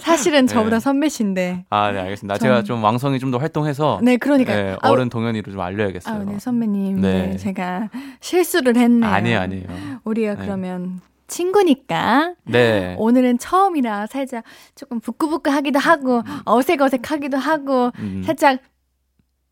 [0.00, 0.80] 사실은 저보다 네.
[0.80, 1.66] 선배신데.
[1.70, 2.38] 아, 네 알겠습니다.
[2.38, 2.48] 전...
[2.48, 4.00] 제가 좀 왕성이 좀더 활동해서.
[4.02, 6.14] 네, 그러니까 네, 어른 아, 동현이로 좀 알려야겠어요.
[6.14, 7.00] 아, 네 선배님.
[7.00, 7.28] 네.
[7.28, 7.36] 네.
[7.36, 7.88] 제가
[8.20, 9.10] 실수를 했네요.
[9.10, 9.66] 아니에요, 아니에요.
[10.04, 10.40] 우리가 네.
[10.42, 12.34] 그러면 친구니까.
[12.44, 12.94] 네.
[12.98, 18.22] 오늘은 처음이라 살짝 조금 부끄부끄하기도 하고 어색어색하기도 하고 음.
[18.26, 18.58] 살짝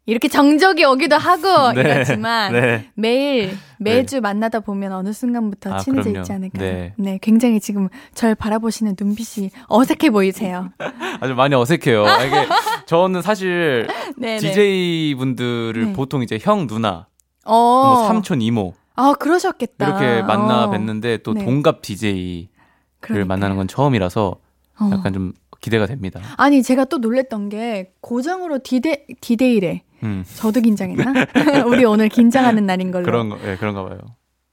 [0.05, 1.81] 이렇게 정적이 오기도 하고 네.
[1.83, 2.91] 이렇지만 네.
[2.95, 4.21] 매일 매주 네.
[4.21, 6.21] 만나다 보면 어느 순간부터 아, 친해져 그럼요.
[6.21, 6.59] 있지 않을까.
[6.59, 6.95] 네.
[6.97, 10.71] 네, 굉장히 지금 절 바라보시는 눈빛이 어색해 보이세요.
[11.21, 12.07] 아주 많이 어색해요.
[12.07, 12.47] 아, 이게
[12.87, 13.87] 저는 사실
[14.19, 15.93] DJ 분들을 네.
[15.93, 17.07] 보통 이제 형 누나,
[17.45, 17.53] 어.
[17.55, 19.87] 뭐 삼촌 이모 아, 그러셨겠다.
[19.87, 20.71] 이렇게 만나 어.
[20.71, 21.45] 뵀는데 또 네.
[21.45, 22.49] 동갑 DJ를
[23.01, 23.27] 그러니까요.
[23.27, 24.37] 만나는 건 처음이라서
[24.81, 24.91] 어.
[24.93, 26.21] 약간 좀 기대가 됩니다.
[26.37, 29.83] 아니, 제가 또 놀랬던 게 고정으로 디데, 디데이래.
[30.03, 30.25] 음.
[30.37, 31.13] 저도 긴장했나?
[31.67, 33.05] 우리 오늘 긴장하는 날인 걸로.
[33.05, 33.99] 그런 거, 네, 그런가 봐요.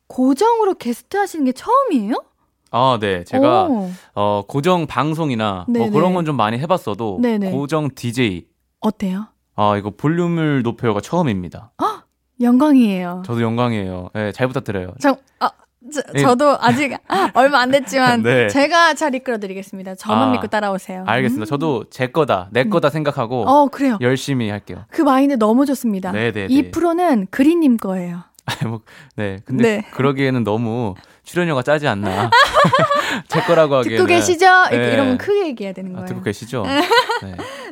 [0.08, 2.24] 고정으로 게스트 하시는 게 처음이에요?
[2.72, 3.24] 아, 네.
[3.24, 3.90] 제가 오.
[4.16, 7.52] 어, 고정 방송이나 뭐 그런 건 좀 많이 해봤어도 네네.
[7.52, 8.46] 고정 DJ
[8.82, 9.28] 어때요?
[9.56, 11.72] 아, 이거 볼륨을 높여요가 처음입니다.
[11.82, 12.05] 헉?
[12.42, 13.24] 영광이에요.
[13.26, 14.10] 저도 영광이에요.
[14.14, 14.94] 네, 잘 부탁드려요.
[15.00, 15.52] 저, 아,
[15.94, 16.22] 저, 네.
[16.22, 16.98] 저도 아직
[17.34, 18.48] 얼마 안 됐지만 네.
[18.50, 19.96] 제가 잘 이끌어드리겠습니다.
[19.96, 21.04] 저만 아, 믿고 따라오세요.
[21.08, 21.44] 알겠습니다.
[21.44, 21.48] 음.
[21.48, 22.70] 저도 제 거다, 내 음.
[22.70, 23.98] 거다 생각하고 어, 그래요.
[24.02, 24.84] 열심히 할게요.
[24.90, 26.12] 그 마인드 너무 좋습니다.
[26.12, 26.32] 네네.
[26.32, 26.72] 네, 이 네.
[26.72, 28.24] 프로는 그린님 거예요.
[28.68, 28.82] 뭐,
[29.16, 29.40] 네.
[29.46, 29.88] 근데 네.
[29.92, 30.96] 그러기에는 너무
[31.26, 32.30] 출연료가 짜지 않나.
[33.28, 33.98] 제 거라고 하기에는.
[33.98, 34.46] 듣고 계시죠?
[34.72, 34.94] 네.
[34.94, 36.04] 이러면 크게 얘기해야 되는 아, 거예요.
[36.04, 36.64] 아, 듣고 계시죠?
[36.64, 36.82] 네.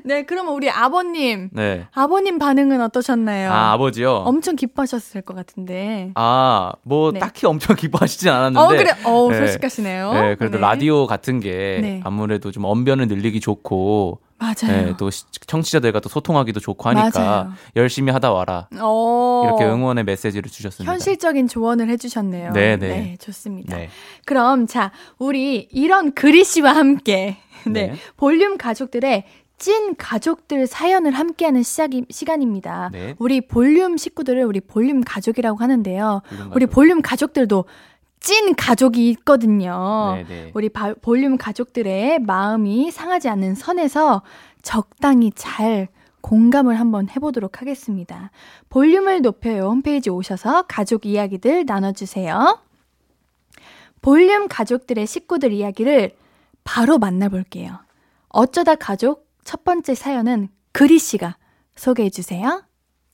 [0.04, 1.50] 네, 그러면 우리 아버님.
[1.54, 1.88] 네.
[1.94, 3.52] 아버님 반응은 어떠셨나요?
[3.52, 4.12] 아, 아버지요?
[4.12, 6.12] 엄청 기뻐하셨을 것 같은데.
[6.16, 7.20] 아, 뭐 네.
[7.20, 8.60] 딱히 엄청 기뻐하시진 않았는데.
[8.60, 8.92] 어, 그래.
[9.06, 9.38] 어, 네.
[9.38, 10.14] 솔직하시네요.
[10.14, 10.62] 네, 그래도 네.
[10.62, 12.02] 라디오 같은 게 네.
[12.04, 14.86] 아무래도 좀 언변을 늘리기 좋고 맞아요.
[14.86, 15.10] 네, 또
[15.48, 17.54] 청취자들과 또 소통하기도 좋고 하니까 맞아요.
[17.78, 18.68] 열심히 하다 와라.
[18.82, 19.44] 오.
[19.46, 20.92] 이렇게 응원의 메시지를 주셨습니다.
[20.92, 22.52] 현실적인 조언을 해주셨네요.
[22.52, 22.76] 네네.
[22.78, 22.88] 네.
[22.88, 23.78] 네, 좋습니다.
[23.78, 23.90] 네.
[24.26, 27.96] 그럼 자, 우리 이런 그리 씨와 함께 네, 네.
[28.18, 29.24] 볼륨 가족들의
[29.58, 32.90] 찐 가족들 사연을 함께하는 시작이, 시간입니다.
[32.92, 33.16] 네.
[33.18, 36.22] 우리 볼륨 식구들을 우리 볼륨 가족이라고 하는데요.
[36.28, 37.64] 볼륨 우리 볼륨 가족들도
[38.24, 40.14] 찐 가족이 있거든요.
[40.16, 40.28] 네네.
[40.28, 40.52] 네.
[40.56, 44.24] 우리 바, 볼륨 가족들의 마음이 상하지 않는 선에서
[44.62, 45.90] 적당히 잘
[46.22, 48.32] 공감을 한번 해보도록 하겠습니다.
[48.70, 52.60] 볼륨을 높여요 홈페이지 오셔서 가족 이야기들 나눠주세요.
[54.02, 56.16] 볼륨 가족들의 식구들 이야기를
[56.64, 57.78] 바로 만나볼게요.
[58.30, 61.36] 어쩌다 가족 첫 번째 사연은 그리 씨가
[61.76, 62.64] 소개해 주세요.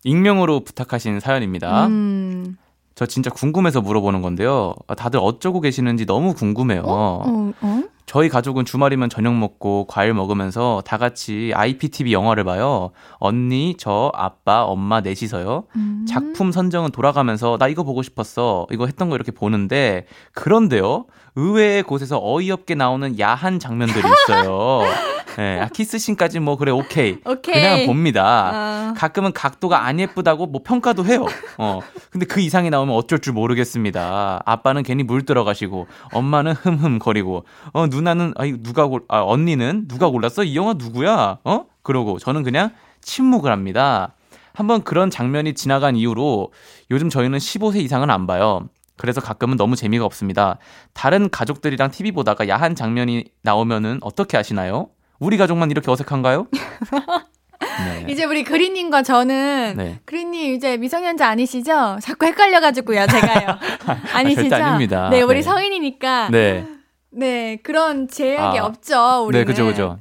[0.04, 1.88] 익명으로 부탁하신 사연입니다.
[1.88, 2.58] 음...
[3.00, 4.74] 저 진짜 궁금해서 물어보는 건데요.
[4.98, 6.82] 다들 어쩌고 계시는지 너무 궁금해요.
[6.82, 7.24] 어?
[7.26, 7.84] 어, 어?
[8.06, 12.92] 저희 가족은 주말이면 저녁 먹고 과일 먹으면서 다 같이 IPTV 영화를 봐요.
[13.20, 15.64] 언니, 저, 아빠, 엄마 넷이서요.
[15.78, 16.06] 음.
[16.10, 18.68] 작품 선정은 돌아가면서 나 이거 보고 싶었어.
[18.70, 21.06] 이거 했던 거 이렇게 보는데 그런데요.
[21.36, 24.82] 의외의 곳에서 어이없게 나오는 야한 장면들이 있어요.
[25.38, 27.18] 네, 아, 키스신까지 뭐 그래 오케이.
[27.26, 27.56] 오케이.
[27.56, 28.92] 그냥 봅니다.
[28.92, 28.94] 어.
[28.98, 31.26] 가끔은 각도가 안 예쁘다고 뭐 평가도 해요.
[31.58, 31.80] 어.
[32.12, 34.42] 근데 그 이상이 나오면 어쩔 줄 모르겠습니다.
[34.46, 40.10] 아빠는 괜히 물 들어가시고 엄마는 흠흠 거리고 어 누나는 아 누가 골 아, 언니는 누가
[40.10, 40.44] 골랐어?
[40.44, 41.40] 이 영화 누구야?
[41.44, 41.66] 어?
[41.84, 44.16] 그러고 저는 그냥 침묵을 합니다.
[44.54, 46.52] 한번 그런 장면이 지나간 이후로
[46.92, 48.68] 요즘 저희는 15세 이상은 안 봐요.
[48.98, 50.58] 그래서 가끔은 너무 재미가 없습니다.
[50.94, 54.90] 다른 가족들이랑 TV 보다가 야한 장면이 나오면은 어떻게 하시나요?
[55.20, 56.48] 우리 가족만 이렇게 어색한가요?
[57.60, 58.06] 네.
[58.10, 60.00] 이제 우리 그린님과 저는 네.
[60.06, 62.00] 그린님 이제 미성년자 아니시죠?
[62.02, 63.58] 자꾸 헷갈려가지고요, 제가요.
[64.14, 64.56] 아니시죠?
[64.56, 65.10] 아, 아닙니다.
[65.10, 65.42] 네, 우리 네.
[65.42, 66.30] 성인이니까.
[66.32, 66.66] 네.
[67.12, 69.26] 네, 그런 제약이 아, 없죠.
[69.26, 69.46] 우리는.
[69.46, 70.00] 네, 그죠, 그죠.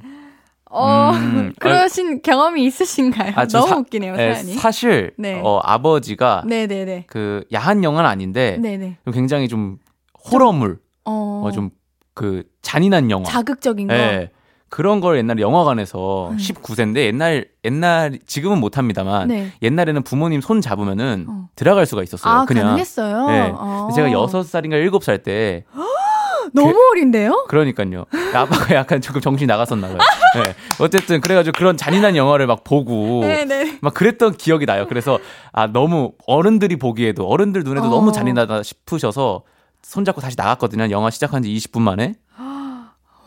[0.69, 3.33] 어, 음, 그러신 아, 경험이 있으신가요?
[3.35, 4.53] 아, 너무 사, 웃기네요, 네, 사연이.
[4.53, 5.41] 사실, 네.
[5.43, 6.43] 어, 아버지가.
[6.47, 6.85] 네네네.
[6.85, 8.57] 네, 그, 야한 영화는 아닌데.
[8.61, 8.97] 네네.
[9.11, 9.79] 굉장히 좀
[10.31, 10.79] 호러물.
[11.05, 11.71] 어, 어 좀,
[12.13, 13.25] 그, 잔인한 영화.
[13.25, 13.93] 자극적인 거.
[13.93, 14.29] 네.
[14.69, 16.37] 그런 걸 옛날에 영화관에서 음.
[16.37, 19.51] 19세인데 옛날 옛날 지금은 못 합니다만 네.
[19.61, 21.49] 옛날에는 부모님 손 잡으면은 어.
[21.55, 22.33] 들어갈 수가 있었어요.
[22.33, 23.27] 아, 그냥 가능했어요.
[23.27, 23.51] 네.
[23.53, 23.89] 어.
[23.95, 25.65] 제가 6살인가 7살 때
[26.53, 27.45] 너무 그, 어린데요?
[27.47, 28.05] 그러니까요.
[28.33, 29.97] 아빠가 약간 조금 정신이 나갔었나 봐요.
[30.43, 30.55] 네.
[30.79, 33.45] 어쨌든 그래가지고 그런 잔인한 영화를 막 보고 네네.
[33.45, 33.77] 네.
[33.81, 34.85] 막 그랬던 기억이 나요.
[34.87, 35.19] 그래서
[35.51, 37.89] 아 너무 어른들이 보기에도 어른들 눈에도 어.
[37.89, 39.43] 너무 잔인하다 싶으셔서
[39.81, 40.89] 손잡고 다시 나갔거든요.
[40.91, 42.15] 영화 시작한 지 20분 만에.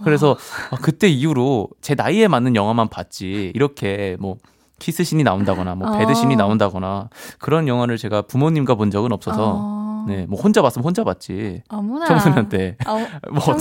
[0.05, 0.37] 그래서
[0.71, 4.37] 아, 그때 이후로 제 나이에 맞는 영화만 봤지 이렇게 뭐
[4.79, 6.37] 키스신이 나온다거나 뭐 배드신이 어.
[6.37, 9.83] 나온다거나 그런 영화를 제가 부모님과 본 적은 없어서 어.
[10.09, 11.63] 네, 뭐 혼자 봤으면 혼자 봤지.
[11.69, 12.07] 어머나.
[12.07, 12.77] 청소년 때.
[12.87, 12.99] 어,
[13.31, 13.59] 뭐 청...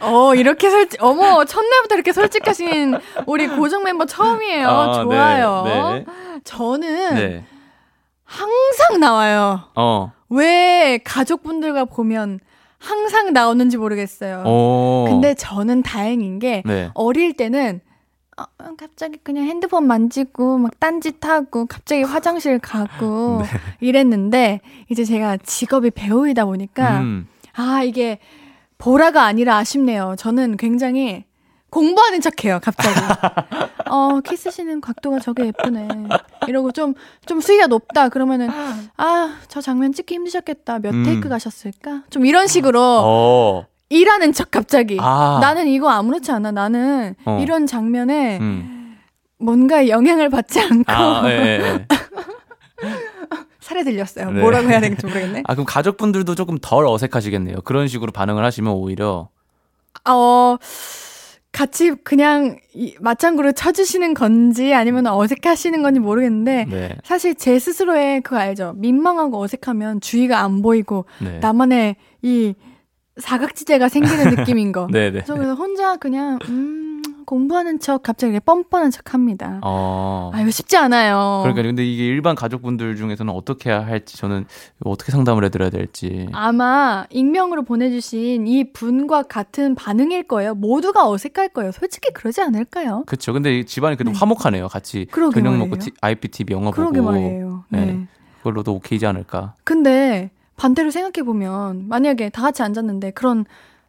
[0.00, 4.68] 어 이렇게 솔직 어머 첫날부터 이렇게 솔직하신 우리 고정 멤버 처음이에요.
[4.68, 5.62] 아, 네, 좋아요.
[5.64, 6.06] 네, 네.
[6.44, 7.44] 저는 네.
[8.24, 9.62] 항상 나와요.
[9.74, 10.12] 어.
[10.30, 12.40] 왜 가족분들과 보면
[12.84, 14.44] 항상 나오는지 모르겠어요.
[14.46, 15.06] 오.
[15.08, 16.90] 근데 저는 다행인 게 네.
[16.94, 17.80] 어릴 때는
[18.36, 18.44] 어,
[18.76, 23.46] 갑자기 그냥 핸드폰 만지고 막 딴짓하고 갑자기 화장실 가고 네.
[23.80, 27.28] 이랬는데 이제 제가 직업이 배우이다 보니까 음.
[27.54, 28.18] 아 이게
[28.76, 30.14] 보라가 아니라 아쉽네요.
[30.18, 31.24] 저는 굉장히
[31.70, 32.94] 공부하는 척해요, 갑자기.
[33.88, 35.88] 어, 키스시는 각도가 저게 예쁘네.
[36.48, 36.94] 이러고 좀,
[37.26, 38.08] 좀 수위가 높다.
[38.08, 38.48] 그러면은,
[38.96, 40.78] 아, 저 장면 찍기 힘드셨겠다.
[40.80, 41.04] 몇 음.
[41.04, 42.04] 테이크 가셨을까?
[42.10, 42.80] 좀 이런 식으로.
[42.82, 43.66] 어.
[43.90, 44.96] 일하는 척 갑자기.
[45.00, 45.38] 아.
[45.40, 46.50] 나는 이거 아무렇지 않아.
[46.50, 47.38] 나는 어.
[47.42, 48.96] 이런 장면에 음.
[49.38, 50.90] 뭔가 영향을 받지 않고.
[50.92, 51.86] 아, 네, 네.
[53.60, 54.30] 살에 들렸어요.
[54.30, 54.40] 네.
[54.40, 55.42] 뭐라고 해야 될지 모르겠네.
[55.46, 57.62] 아, 그럼 가족분들도 조금 덜 어색하시겠네요.
[57.64, 59.28] 그런 식으로 반응을 하시면 오히려.
[60.06, 60.56] 어,
[61.54, 66.96] 같이 그냥 이 맞장구를 쳐주시는 건지 아니면 어색하시는 건지 모르겠는데 네.
[67.04, 71.38] 사실 제 스스로의 그거 알죠 민망하고 어색하면 주위가 안 보이고 네.
[71.38, 72.54] 나만의 이
[73.16, 74.86] 사각지대가 생기는 느낌인 거.
[74.90, 75.10] 네네.
[75.22, 75.24] 네.
[75.26, 79.60] 그래서 혼자 그냥 음 공부하는 척 갑자기 뻔뻔한 척 합니다.
[79.62, 80.30] 어.
[80.34, 81.40] 아, 이거 쉽지 않아요.
[81.42, 84.44] 그러니까 근데 이게 일반 가족분들 중에서는 어떻게 해야 할지 저는
[84.84, 86.28] 어떻게 상담을 해드려야 될지.
[86.32, 90.54] 아마 익명으로 보내주신 이 분과 같은 반응일 거예요.
[90.54, 91.72] 모두가 어색할 거예요.
[91.72, 93.04] 솔직히 그러지 않을까요?
[93.06, 93.32] 그렇죠.
[93.32, 94.18] 근데 집안이 그래도 네.
[94.18, 94.68] 화목하네요.
[94.68, 97.12] 같이 저녁 먹고 티, IPTV 영화 그러게 보고.
[97.12, 97.64] 말이에요.
[97.70, 97.84] 네.
[97.86, 98.06] 네.
[98.38, 99.54] 그걸로도 오케이지 않을까.
[99.64, 103.44] 근데 반대로 생각해 보면 만약에 다 같이 앉았는데 그런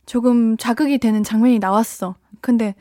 [0.06, 2.16] 조금 자극이 되는 장면이 나왔어.
[2.42, 2.76] 근데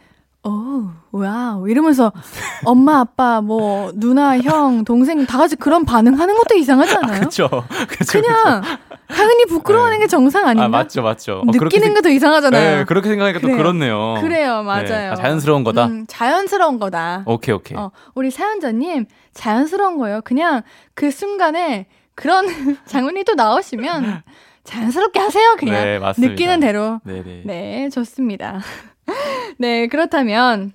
[0.47, 1.69] 어, wow.
[1.71, 2.13] 이러면서
[2.67, 7.21] 엄마, 아빠, 뭐, 누나, 형, 동생 다 같이 그런 반응하는 것도 이상하지 않아요?
[7.25, 7.49] 그쵸.
[7.89, 8.63] 그쵸 그냥.
[9.09, 10.05] 당연히 부끄러워하는 네.
[10.05, 10.65] 게 정상 아닌가?
[10.65, 11.41] 아, 맞죠, 맞죠.
[11.41, 12.79] 어, 느끼는 게 더 이상하잖아요.
[12.79, 13.57] 네, 그렇게 생각하니까 그래요.
[13.57, 14.15] 또 그렇네요.
[14.21, 14.85] 그래요, 맞아요.
[14.85, 15.07] 네.
[15.09, 15.87] 아, 자연스러운 거다?
[15.87, 17.23] 음, 자연스러운 거다.
[17.27, 17.79] 오케이, 오케이.
[17.79, 20.21] 어, 우리 사연자님, 자연스러운 거예요.
[20.25, 20.63] 그냥
[20.95, 22.47] 그 순간에 그런
[22.87, 24.23] 장면이 또 나오시면
[24.65, 25.85] 자연스럽게 하세요, 그냥.
[25.85, 26.33] 네, 맞습니다.
[26.33, 27.01] 느끼는 대로.
[27.05, 27.43] 네네.
[27.45, 28.61] 네, 좋습니다.
[29.59, 30.73] 네, 그렇다면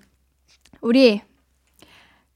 [0.81, 1.21] 우리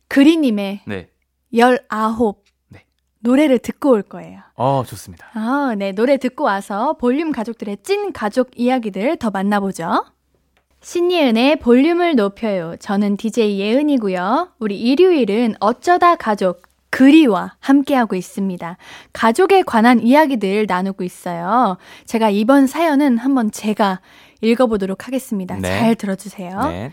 [0.08, 1.10] 그리님의 네.
[1.54, 2.36] 19
[2.70, 2.86] 네.
[3.20, 4.40] 노래를 듣고 올 거예요.
[4.56, 5.30] 어, 좋습니다.
[5.34, 5.92] 아, 네.
[5.92, 10.06] 노래 듣고 와서 볼륨 가족들의 찐 가족 이야기들 더 만나보죠.
[10.82, 12.76] 신예은의 볼륨을 높여요.
[12.78, 14.56] 저는 DJ 예은이고요.
[14.60, 16.64] 우리 일요일은 어쩌다 가족
[16.94, 18.78] 그리와 함께하고 있습니다.
[19.14, 21.78] 가족에 관한 이야기들 나누고 있어요.
[22.06, 24.00] 제가 이번 사연은 한번 제가
[24.42, 25.56] 읽어보도록 하겠습니다.
[25.56, 25.80] 네.
[25.80, 26.60] 잘 들어주세요.
[26.66, 26.92] 네.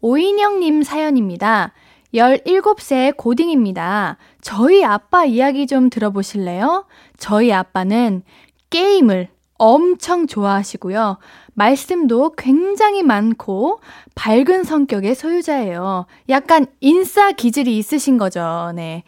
[0.00, 1.74] 오인영님 사연입니다.
[2.14, 4.16] 17세 고딩입니다.
[4.40, 6.86] 저희 아빠 이야기 좀 들어보실래요?
[7.18, 8.22] 저희 아빠는
[8.70, 9.28] 게임을
[9.58, 11.18] 엄청 좋아하시고요.
[11.52, 13.80] 말씀도 굉장히 많고
[14.14, 16.06] 밝은 성격의 소유자예요.
[16.30, 18.72] 약간 인싸 기질이 있으신 거죠.
[18.74, 19.04] 네.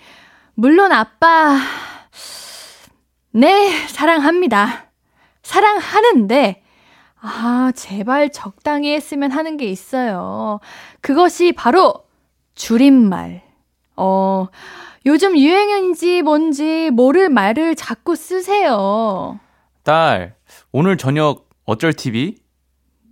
[0.55, 1.59] 물론 아빠,
[3.33, 4.87] 네, 사랑합니다.
[5.43, 6.63] 사랑하는데,
[7.21, 10.61] 아, 제발 적당히 했으면 하는 게 있어요.
[11.01, 12.05] 그것이 바로
[12.55, 13.43] 줄임말.
[13.97, 14.47] 어,
[15.07, 19.41] 요즘 유행인지 뭔지 모를 말을 자꾸 쓰세요.
[19.83, 20.37] 딸,
[20.71, 22.37] 오늘 저녁 어쩔 TV?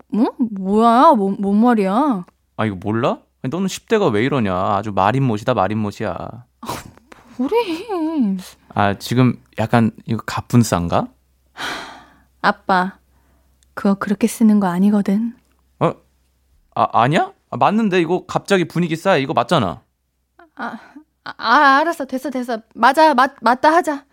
[0.09, 0.33] 뭐?
[0.39, 1.15] 뭐야?
[1.15, 2.25] 뭐, 뭔 말이야?
[2.57, 3.19] 아, 이거 몰라?
[3.43, 4.55] 너는 10대가 왜 이러냐?
[4.55, 6.45] 아주 말인못이다, 말인못이야.
[7.37, 8.37] 그래.
[8.75, 11.09] 아, 지금 약간 이거 가뿐싼가?
[12.41, 12.99] 아빠,
[13.75, 15.35] 그거 그렇게 쓰는 거 아니거든.
[15.81, 15.93] 어?
[16.75, 17.33] 아, 아니야?
[17.51, 19.17] 아, 맞는데 이거 갑자기 분위기 싸.
[19.17, 19.83] 이거 맞잖아.
[20.57, 20.79] 아,
[21.25, 22.05] 아, 알았어.
[22.07, 22.61] 됐어, 됐어.
[22.75, 24.05] 맞아, 맞, 맞다 하자.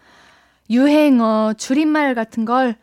[0.70, 2.76] 유행어, 줄임말 같은 걸,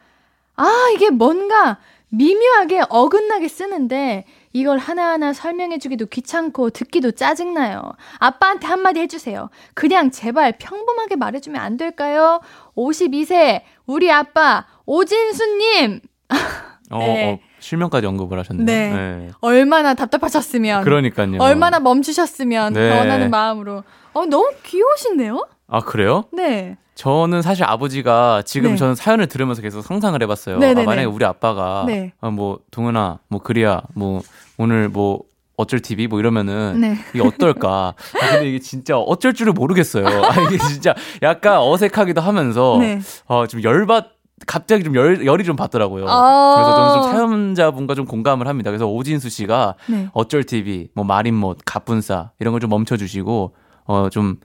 [0.57, 1.79] 아, 이게 뭔가
[2.09, 4.25] 미묘하게 어긋나게 쓰는데,
[4.57, 7.93] 이걸 하나하나 설명해주기도 귀찮고 듣기도 짜증나요.
[8.19, 9.51] 아빠한테 한마디 해주세요.
[9.75, 12.41] 그냥 제발 평범하게 말해주면 안 될까요?
[12.75, 16.01] 52세, 우리 아빠, 오진수님!
[16.91, 17.33] 어, 네.
[17.35, 18.65] 어, 실명까지 언급을 하셨네요.
[18.65, 19.31] 네.
[19.43, 20.85] 얼마나 답답하셨으면.
[20.85, 21.37] 그러니까요.
[21.39, 22.99] 얼마나 멈추셨으면 네.
[22.99, 23.85] 원하는 마음으로.
[24.15, 25.47] 어, 너무 귀여우신데요?
[25.69, 26.25] 아, 그래요?
[26.33, 26.79] 네.
[26.97, 28.77] 저는 사실 아버지가 지금 네.
[28.77, 30.59] 저는 사연을 들으면서 계속 상상을 해봤어요.
[30.59, 30.83] 네네네.
[30.83, 32.13] 아, 만약에 우리 아빠가 네.
[32.21, 34.23] 아, 뭐 동은아, 뭐 그리야, 뭐
[34.57, 35.21] 오늘 뭐
[35.59, 36.97] 어쩔 TV 뭐 이러면은 네.
[37.15, 37.95] 이게 어떨까?
[38.15, 40.07] 아, 근데 이게 진짜 어쩔 줄을 모르겠어요.
[40.07, 43.01] 아, 이게 진짜 약간 어색하기도 하면서 네.
[43.27, 44.17] 어, 좀 열받
[44.47, 46.07] 갑자기 좀 열, 열이 좀 받더라고요.
[46.09, 46.55] 아.
[46.57, 48.71] 그래서 저는 좀 사연자분과 좀 공감을 합니다.
[48.71, 50.09] 그래서 오진수 씨가 네.
[50.15, 53.55] 어쩔 TV, 뭐 말인못, 가뿐싸 이런 걸 좀 멈춰주시고
[53.89, 54.37] 어 좀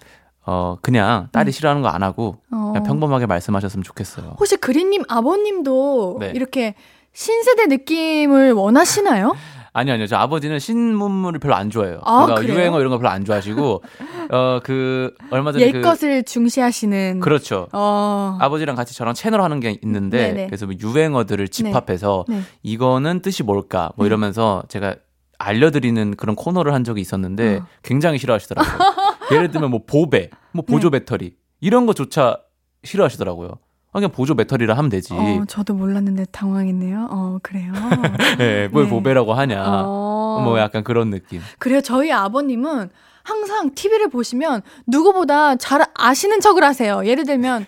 [0.45, 2.57] 어 그냥 딸이 싫어하는 거 안 하고 네.
[2.57, 2.71] 어.
[2.71, 4.35] 그냥 평범하게 말씀하셨으면 좋겠어요.
[4.39, 6.31] 혹시 그린님 아버님도 네.
[6.35, 6.75] 이렇게
[7.13, 9.35] 신세대 느낌을 원하시나요?
[9.73, 10.07] 아니요, 아니요.
[10.07, 12.01] 저 아버지는 신문물을 별로 안 좋아해요.
[12.03, 12.55] 아, 그러니까 그래요?
[12.57, 13.83] 유행어 이런 거 별로 안 좋아하시고
[14.31, 17.21] 어 그 얼마 전에 옛 그 것을 중시하시는.
[17.21, 17.67] 그렇죠.
[17.71, 18.37] 어.
[18.41, 20.45] 아버지랑 같이 저랑 채널 하는 게 있는데 네네.
[20.47, 22.41] 그래서 뭐 유행어들을 집합해서 네.
[22.63, 24.07] 이거는 뜻이 뭘까 뭐 네.
[24.07, 24.95] 이러면서 제가
[25.39, 27.65] 알려드리는 그런 코너를 한 적이 있었는데 어.
[27.81, 28.73] 굉장히 싫어하시더라고요.
[29.32, 30.99] 예를 들면 뭐 보배, 뭐 보조 네.
[30.99, 32.38] 배터리 이런 거조차
[32.84, 33.49] 싫어하시더라고요.
[33.93, 35.13] 아, 그냥 보조 배터리라 하면 되지.
[35.13, 37.07] 어, 저도 몰랐는데 당황했네요.
[37.11, 37.73] 어, 그래요.
[38.38, 38.89] 네, 뭘 네.
[38.89, 39.63] 보배라고 하냐.
[39.86, 40.41] 어.
[40.43, 41.41] 뭐 약간 그런 느낌.
[41.59, 41.82] 그래요.
[41.82, 42.89] 저희 아버님은
[43.23, 47.05] 항상 TV를 보시면 누구보다 잘 아시는 척을 하세요.
[47.05, 47.65] 예를 들면,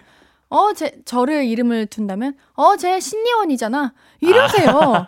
[0.54, 3.94] 어, 제, 저를 이름을 둔다면, 어, 쟤 신예원이잖아.
[4.22, 5.06] 이러세요.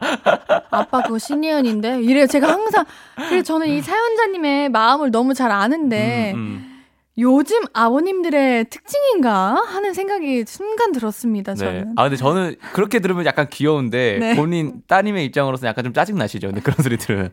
[0.71, 0.85] 아.
[0.85, 2.01] 빠 그거 신예원인데.
[2.01, 2.25] 이래요.
[2.25, 2.83] 제가 항상,
[3.15, 6.71] 그래서 저는 이 사연자님의 마음을 너무 잘 아는데, 음, 음.
[7.19, 11.59] 요즘 아버님들의 특징인가 하는 생각이 순간 들었습니다, 네.
[11.59, 11.93] 저는.
[11.95, 14.35] 아 근데 저는 그렇게 들으면 약간 귀여운데 네.
[14.35, 16.47] 본인 따님의 입장으로서 약간 좀 짜증 나시죠.
[16.47, 17.31] 근데 그런 소리 들으면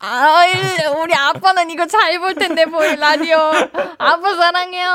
[0.00, 3.36] 아, 일- 우리 아빠는 이거 잘 볼 텐데, 보이 라디오.
[3.98, 4.88] 아빠 사랑해요.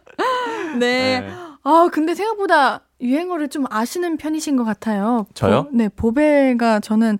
[0.78, 1.20] 네.
[1.20, 1.32] 네.
[1.62, 5.26] 아, 근데 생각보다 유행어를 좀 아시는 편이신 것 같아요.
[5.34, 5.64] 저요?
[5.64, 7.18] 보- 네, 보배가 저는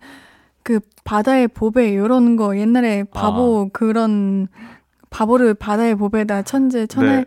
[0.63, 4.49] 그 바다의 보배 이런 거 옛날에 바보 그런
[5.11, 7.25] 바보를 바다의 보배다 천재 천재 네.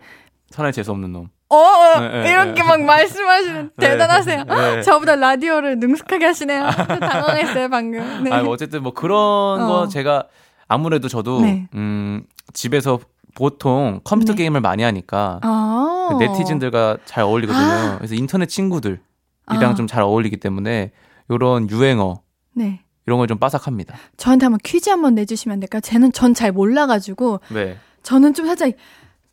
[0.49, 1.29] 천하의 재수 없는 놈.
[1.49, 2.63] 어, 어 네, 네, 이렇게 네.
[2.63, 3.89] 막 말씀하시는 네.
[3.89, 4.43] 대단하세요.
[4.43, 4.81] 네.
[4.83, 6.69] 저보다 라디오를 능숙하게 하시네요.
[6.87, 8.23] 좀 당황했어요 방금.
[8.23, 8.31] 네.
[8.31, 9.67] 아, 뭐 어쨌든 뭐 그런 어.
[9.67, 10.27] 거 제가
[10.67, 11.67] 아무래도 저도 네.
[11.73, 12.99] 음 집에서
[13.39, 14.39] 보통 컴퓨터 네.
[14.39, 16.07] 게임을 많이 하니까 아.
[16.11, 17.63] 그 네티즌들과 잘 어울리거든요.
[17.65, 17.97] 아.
[17.97, 18.99] 그래서 인터넷 친구들이랑
[19.47, 19.73] 아.
[19.75, 20.91] 좀잘 어울리기 때문에
[21.31, 22.21] 요런 유행어
[22.53, 22.81] 네.
[23.07, 23.95] 이런 걸 좀 빠삭합니다.
[24.17, 25.79] 저한테 한번 퀴즈 한번 내주시면 안 될까요?
[25.79, 27.77] 쟤는 전 잘 몰라가지고 네.
[28.03, 28.73] 저는 좀 살짝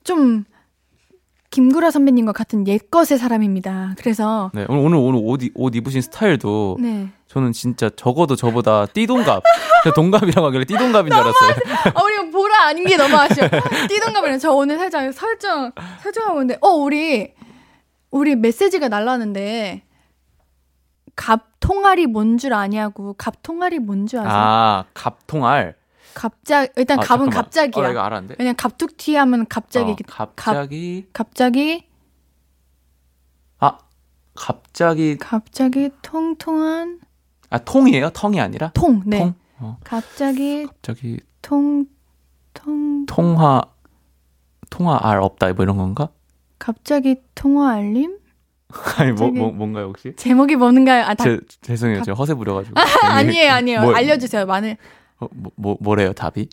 [0.05, 0.45] 좀
[1.57, 3.95] 김구라 선배님과 같은 옛것의 사람입니다.
[3.99, 4.67] 그래서 네.
[4.69, 7.09] 오늘 오늘 옷, 이- 옷 입으신 스타일도 네.
[7.29, 9.43] 저는 진짜 적어도 저보다 띠동갑.
[9.95, 11.51] 동갑이라고 하길래 띠동갑인 줄 알았어요.
[11.95, 13.49] 어, 우리 보라 아닌 게 너무 아쉬워.
[13.89, 17.33] 띠동갑이랑 저 오늘 살짝 설정 설정하고 있는데 어 우리
[18.11, 19.83] 우리 메시지가 날라왔는데
[21.15, 24.31] 갑 통알이 뭔 줄 아냐고 갑 통알이 뭔 줄 아세요?
[24.35, 25.75] 아, 갑 통알.
[26.17, 27.31] 갑작 일단 아, 갑은 잠깐만.
[27.45, 27.83] 갑자기야.
[27.83, 28.37] 어, 나 이거 알았는데.
[28.39, 29.97] 왜냐면 갑툭튀 하면 갑자기 어,
[30.35, 31.85] 갑자기 갑자기
[33.59, 33.79] 아
[34.35, 37.01] 갑자기 갑자기 통통한
[37.51, 38.11] 아 통이에요?
[38.11, 39.03] 텅이 아니라 통.
[39.05, 39.19] 네.
[39.19, 39.35] 통?
[39.59, 41.87] 어, 갑자기 갑자기 통
[42.55, 43.61] 통 통화
[44.71, 46.09] 통화 알 없다 뭐 이런 건가?
[46.59, 48.19] 갑자기 통화 알림?
[48.99, 50.15] 아니 뭐, 뭐 뭔가요 혹시?
[50.17, 51.05] 제목이 뭔가요?
[51.05, 53.83] 아, 다, 제, 죄송해요 제가 허세 부려가지고 아니에요, 아니에요.
[53.83, 54.47] 뭐- 알려주세요.
[54.47, 54.77] 많은.
[55.21, 56.49] 어, 뭐, 뭐 뭐래요 답이?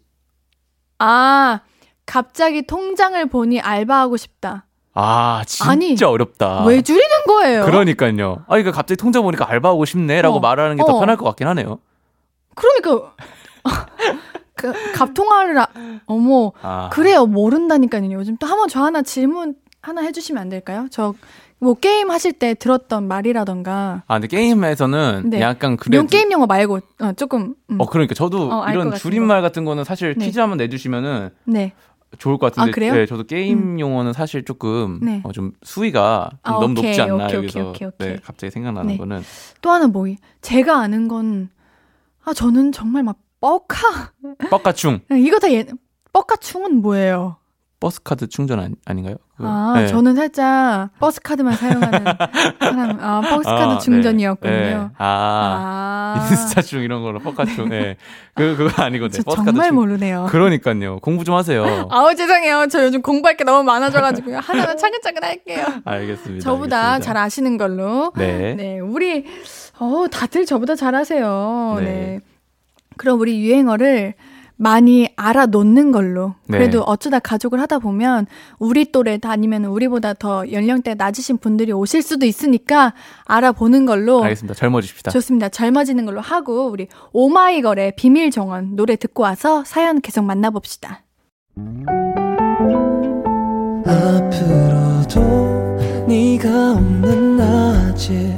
[1.00, 1.62] 아,
[2.06, 4.66] 갑자기 통장을 보니 알바하고 싶다.
[4.96, 6.66] 아 진짜 아니, 어렵다.
[6.66, 7.66] 왜 줄이는 거예요?
[7.66, 8.44] 그러니까요.
[8.46, 11.00] 아 그러니까 갑자기 통장 보니까 알바하고 싶네라고 어, 말하는 게더 어.
[11.00, 11.80] 편할 것 같긴 하네요.
[12.54, 13.16] 그러니까
[14.56, 15.68] 그 갑통화를 아,
[16.06, 18.12] 어머 아, 그래요 모른다니까요.
[18.12, 20.88] 요즘 또 한번 저 하나 질문 하나 해주시면 안 될까요?
[20.92, 21.16] 저
[21.64, 25.42] 뭐 게임 하실 때 들었던 말이라던가 아 근데 게임에서는 네.
[25.42, 29.42] 약간 그래도 용 게임 용어 말고 어, 조금 음, 어 그러니까 저도 어, 이런 줄임말
[29.42, 30.26] 같은 거는 사실 네.
[30.26, 31.74] 퀴즈 한번 내 주시면은 네.
[32.20, 32.94] 좋을 것 같은데 아, 그래요?
[32.94, 35.22] 네, 저도 게임 용어는 사실 조금 네.
[35.24, 38.08] 어, 좀 수위가 좀 아, 너무 오케이, 높지 않나 오케이, 여기서 오케이, 오케이, 오케이.
[38.10, 38.98] 네, 갑자기 생각나는 네.
[38.98, 39.24] 거는
[39.62, 40.06] 또 하나 뭐
[40.42, 41.50] 제가 아는 건
[42.26, 44.14] 아 저는 정말 막 버카
[44.50, 45.66] 버카충 이거 다 예,
[46.14, 47.38] 버카충은 뭐예요?
[47.80, 49.18] 버스 카드 충전 아니, 아닌가요?
[49.36, 49.50] 그거.
[49.50, 49.88] 아 네.
[49.88, 52.06] 저는 살짝 버스 카드만 사용하는
[52.62, 54.52] 사람 아 버스 카드 아, 충전이었군요.
[54.52, 54.76] 네, 네.
[54.98, 56.28] 아, 아.
[56.30, 57.98] 인스타충 이런 거로 버카충 네.
[58.36, 59.18] 그 그거 아니고 네.
[59.18, 60.28] 저 버스 정말 충 모르네요.
[60.30, 61.00] 그러니까요.
[61.00, 61.66] 공부 좀 하세요.
[61.90, 62.68] 아우 죄송해요.
[62.68, 65.66] 저 요즘 공부할 게 너무 많아져가지고 하나는 차근차근 할게요.
[65.84, 66.44] 알겠습니다.
[66.44, 67.00] 저보다 알겠습니다.
[67.00, 68.12] 잘 아시는 걸로.
[68.16, 68.54] 네.
[68.54, 69.26] 네, 우리
[69.80, 71.78] 어 다들 저보다 잘 하세요.
[71.80, 71.86] 네.
[71.86, 72.20] 네.
[72.98, 74.14] 그럼 우리 유행어를
[74.64, 76.36] 많이 알아 놓는 걸로.
[76.48, 76.58] 네.
[76.58, 78.28] 그래도 어쩌다 가족을 하다 보면
[78.60, 82.94] 우리 또래 아니면 우리보다 더 연령대 낮으신 분들이 오실 수도 있으니까
[83.26, 84.24] 알아보는 걸로.
[84.24, 84.54] 알겠습니다.
[84.56, 85.12] 젊어지십시다.
[85.12, 85.50] 좋습니다.
[85.50, 91.04] 젊어지는 걸로 하고 우리 오마이걸의 비밀 정원 노래 듣고 와서 사연 계속 만나봅시다.
[93.86, 95.22] 앞으로도
[96.08, 98.38] 네가 없는 낮에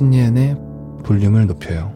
[0.00, 0.56] 신예은의
[1.04, 1.94] 볼륨을 높여요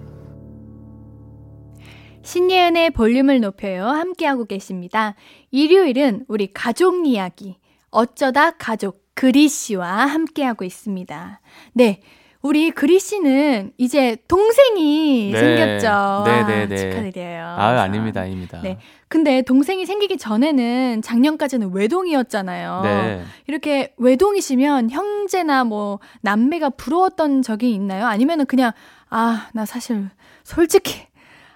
[2.23, 3.87] 신예은의 볼륨을 높여요.
[3.87, 5.15] 함께하고 계십니다.
[5.51, 7.57] 일요일은 우리 가족 이야기,
[7.91, 11.41] 어쩌다 가족 그리 씨와 함께하고 있습니다.
[11.73, 12.01] 네.
[12.43, 15.39] 우리 그리 씨는 이제 동생이 네.
[15.39, 16.25] 생겼죠.
[16.27, 16.77] 네, 네, 네.
[16.77, 17.47] 축하드려요.
[17.59, 18.21] 아유, 아닙니다.
[18.21, 18.61] 아닙니다.
[18.63, 18.79] 네.
[19.15, 22.81] 근데 동생이 생기기 전에는 작년까지는 외동이었잖아요.
[22.83, 23.23] 네.
[23.47, 28.07] 이렇게 외동이시면 형제나 뭐 남매가 부러웠던 적이 있나요?
[28.07, 28.73] 아니면은 그냥
[29.11, 30.11] 아, 나 사실
[30.43, 31.07] 솔직히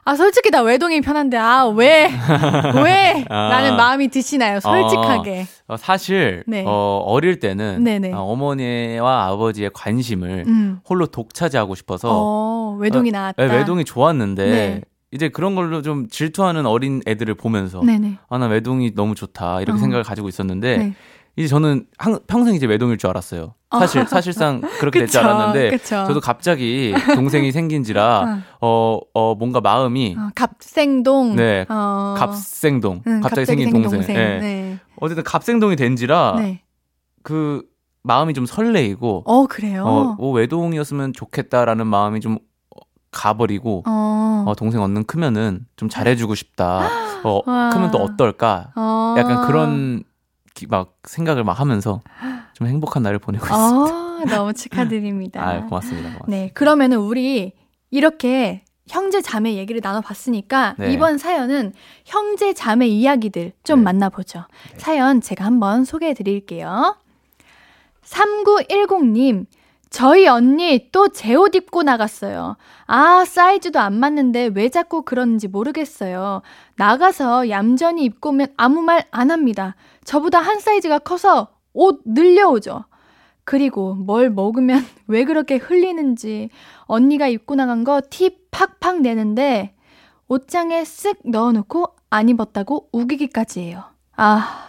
[0.05, 2.09] 아, 솔직히 나 외동이 편한데 아, 왜?
[2.85, 3.25] 왜?
[3.29, 3.49] 아.
[3.49, 4.61] 라는 마음이 드시나요?
[4.61, 5.47] 솔직하게.
[5.67, 6.63] 어, 사실 네.
[6.65, 8.13] 어, 어릴 때는 네네.
[8.13, 10.79] 어, 어머니와 아버지의 관심을 음.
[10.89, 13.45] 홀로 독차지하고 싶어서 어, 외동이 나왔다.
[13.49, 14.81] 네, 외동이 좋았는데 네.
[15.11, 17.83] 이제 그런 걸로 좀 질투하는 어린 애들을 보면서.
[18.29, 19.81] 아 나 외동이 너무 좋다 이렇게 어.
[19.81, 20.95] 생각을 가지고 있었는데 네.
[21.37, 23.55] 이제 저는 항- 평생 이제 외동일 줄 알았어요.
[23.71, 26.05] 사실 사실상 그렇게 될줄 그쵸, 알았는데 그쵸.
[26.07, 31.37] 저도 갑자기 동생이 생긴지라 어, 어 뭔가 마음이 어, 갑생동.
[31.37, 34.01] 네, 어, 갑생동 응, 갑자기 생긴 동생.
[34.03, 34.39] 네.
[34.41, 34.79] 네.
[35.01, 36.63] 어쨌든 갑생동이 된지라 네.
[37.23, 37.63] 그
[38.03, 39.85] 마음이 좀 설레이고 어, 그래요?
[39.85, 42.39] 어, 뭐 외동이었으면 좋겠다라는 마음이 좀
[43.11, 44.45] 가버리고 어.
[44.47, 46.89] 어, 동생 얼른 크면은 좀 잘해주고 싶다.
[47.25, 47.71] 어, 와.
[47.71, 48.73] 크면 또 어떨까?
[48.77, 49.15] 어.
[49.19, 50.03] 약간 그런
[50.55, 52.01] 기- 막 생각을 막 하면서
[52.55, 53.67] 좀 행복한 날을 보내고 있습니다.
[53.95, 55.41] 어, 너무 축하드립니다.
[55.47, 56.09] 아, 고맙습니다.
[56.11, 56.27] 고맙습니다.
[56.29, 57.53] 네, 그러면은 우리
[57.91, 60.93] 이렇게 형제 자매 얘기를 나눠봤으니까 네.
[60.93, 61.73] 이번 사연은
[62.05, 63.85] 형제 자매 이야기들 좀 네.
[63.85, 64.45] 만나보죠.
[64.79, 66.97] 사연 제가 한번 소개해 드릴게요.
[68.05, 69.47] 3910님,
[69.91, 72.57] 저희 언니 또 제 옷 입고 나갔어요.
[72.87, 76.43] 아, 사이즈도 안 맞는데 왜 자꾸 그러는지 모르겠어요.
[76.77, 79.77] 나가서 얌전히 입고 오면 아무 말 안 합니다.
[80.05, 82.85] 저보다 한 사이즈가 커서 옷 늘려오죠.
[83.45, 86.51] 그리고 뭘 먹으면 왜 그렇게 흘리는지
[86.83, 89.75] 언니가 입고 나간 거 티 팍팍 내는데
[90.29, 93.85] 옷장에 쓱 넣어놓고 안 입었다고 우기기까지 해요.
[94.17, 94.68] 아,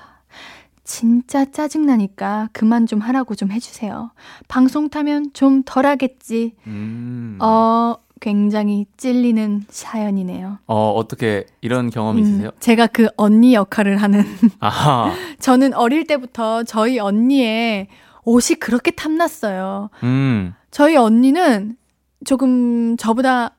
[0.89, 4.09] 진짜 짜증나니까 그만 좀 하라고 좀 해주세요.
[4.47, 6.55] 방송 타면 좀 덜 하겠지.
[6.65, 7.37] 음.
[7.39, 10.57] 어, 굉장히 찔리는 사연이네요.
[10.65, 12.49] 어, 어떻게 이런 경험이 음, 있으세요?
[12.59, 14.23] 제가 그 언니 역할을 하는
[14.59, 15.13] 아하.
[15.39, 17.87] 저는 어릴 때부터 저희 언니의
[18.25, 19.91] 옷이 그렇게 탐났어요.
[20.01, 20.55] 음.
[20.71, 21.77] 저희 언니는
[22.25, 23.55] 조금 저보다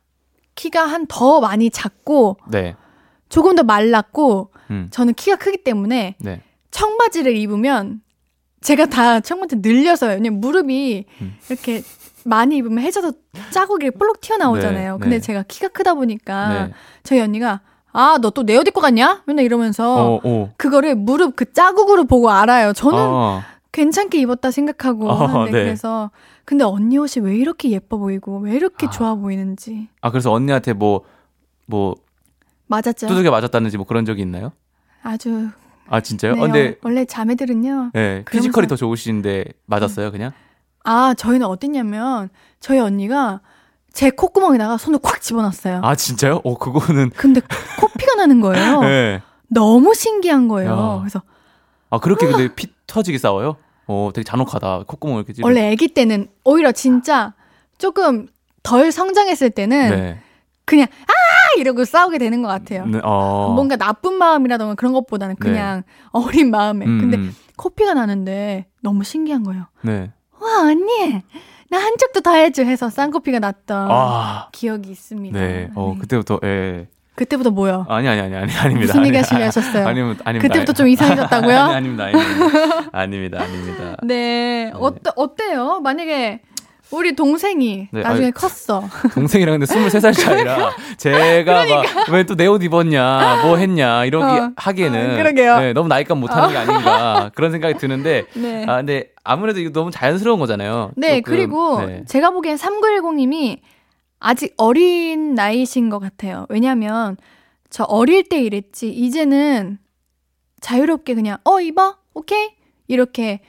[0.57, 2.75] 키가 한 더 많이 작고 네.
[3.29, 4.89] 조금 더 말랐고 음.
[4.91, 6.43] 저는 키가 크기 때문에 네.
[6.71, 8.01] 청바지를 입으면
[8.61, 10.15] 제가 다 청바지 늘려서요.
[10.15, 11.37] 왜냐면 무릎이 음.
[11.49, 11.83] 이렇게
[12.25, 13.13] 많이 입으면 해져서
[13.51, 14.93] 자국이 볼록 튀어나오잖아요.
[14.95, 15.21] 네, 근데 네.
[15.21, 16.73] 제가 키가 크다 보니까 네.
[17.03, 17.61] 저희 언니가
[17.93, 19.23] 아, 너 또 내 옷 입고 갔냐?
[19.27, 20.53] 맨날 이러면서 어, 어.
[20.57, 22.73] 그거를 무릎 그 자국으로 보고 알아요.
[22.73, 23.43] 저는 어.
[23.73, 25.65] 괜찮게 입었다 생각하고 어, 하는데 네.
[25.65, 26.11] 그래서
[26.45, 28.91] 근데 언니 옷이 왜 이렇게 예뻐 보이고 왜 이렇게 아.
[28.91, 31.03] 좋아 보이는지 아, 그래서 언니한테 뭐,
[31.67, 31.95] 뭐,
[32.67, 33.07] 맞았죠.
[33.09, 34.53] 두들겨 맞았다는지 뭐 그런 적이 있나요?
[35.03, 35.49] 아주
[35.91, 36.35] 아, 진짜요?
[36.35, 37.91] 네, 어, 근데, 원래 자매들은요.
[37.97, 40.33] 예, 그러면서- 피지컬이 더 좋으신데 맞았어요, 그냥?
[40.85, 42.31] 아 저희는 어땠냐면
[42.61, 43.41] 저희 언니가
[43.93, 45.81] 제 콧구멍에다가 손을 콱 집어넣었어요.
[45.83, 46.41] 아, 진짜요?
[46.45, 47.11] 어, 그거는.
[47.11, 47.41] 근데
[47.81, 48.81] 코피가 나는 거예요.
[48.85, 49.21] 예.
[49.53, 50.71] 너무 신기한 거예요.
[50.71, 50.99] 야.
[51.01, 51.21] 그래서
[51.91, 53.57] 아, 그렇게 근데 피 터지게 싸워요?
[53.89, 54.85] 어, 되게 잔혹하다.
[54.87, 57.35] 콧구멍을 이렇게 찌르 원래 아기 때는 오히려 진짜
[57.79, 58.29] 조금
[58.63, 60.21] 덜 성장했을 때는 네.
[60.65, 61.13] 그냥 아
[61.59, 62.87] 이러고 싸우게 되는 것 같아요.
[62.87, 63.53] 네, 어.
[63.55, 66.87] 뭔가 나쁜 마음이라던가 그런 것보다는 그냥 어린 마음에.
[66.87, 67.35] 음, 근데 음.
[67.57, 69.67] 코피가 나는데 너무 신기한 거예요.
[69.83, 70.11] 네.
[70.41, 71.23] 와 언니
[71.71, 74.49] 나 한쪽도 더 해줘 해서 쌍코피가 났던 아.
[74.53, 75.39] 기억이 있습니다.
[75.39, 75.71] 네.
[75.77, 76.01] 어, 네.
[76.01, 76.89] 그때부터, 예.
[77.15, 77.87] 그때부터 뭐요?
[77.89, 78.95] 아니, 아니, 아니, 아니, 아닙니다.
[78.95, 79.87] 무슨 얘기 아니, 하시려 아, 하셨어요?
[79.87, 80.23] 아닙니다.
[80.25, 80.49] 아닙니다.
[80.49, 81.57] 그때부터 좀 이상해졌다고요?
[81.59, 82.05] 아니, 아닙니다.
[82.07, 82.91] 아닙니다.
[82.93, 83.43] 아닙니다.
[83.43, 83.97] 아닙니다.
[84.03, 84.73] 네.
[84.75, 85.81] 어때, 어때요?
[85.81, 86.41] 만약에
[86.93, 88.83] 우리 동생이 네, 나중에 아유, 컸어.
[89.15, 91.65] 동생이랑 근데 23살 차이라 제가
[92.09, 94.47] 막왜 또 내 옷 입었냐, 뭐 했냐, 이러기 그러니까.
[94.47, 94.53] 어.
[94.57, 95.59] 하기에는 아, 그러게요.
[95.61, 98.65] 네, 너무 나이값 못하는 게 아닌가 그런 생각이 드는데 네.
[98.67, 100.91] 아 근데 아무래도 이거 너무 자연스러운 거잖아요.
[100.97, 102.05] 네, 조금, 그리고 네.
[102.07, 103.61] 제가 보기엔 3910님이
[104.19, 106.47] 아직 어린 나이신 것 같아요.
[106.49, 107.17] 왜냐면
[107.71, 108.89] 저 어릴 때 이랬지.
[108.91, 109.79] 이제는
[110.61, 112.51] 자유롭게 그냥 어 입어 오케이
[112.89, 113.41] 이렇게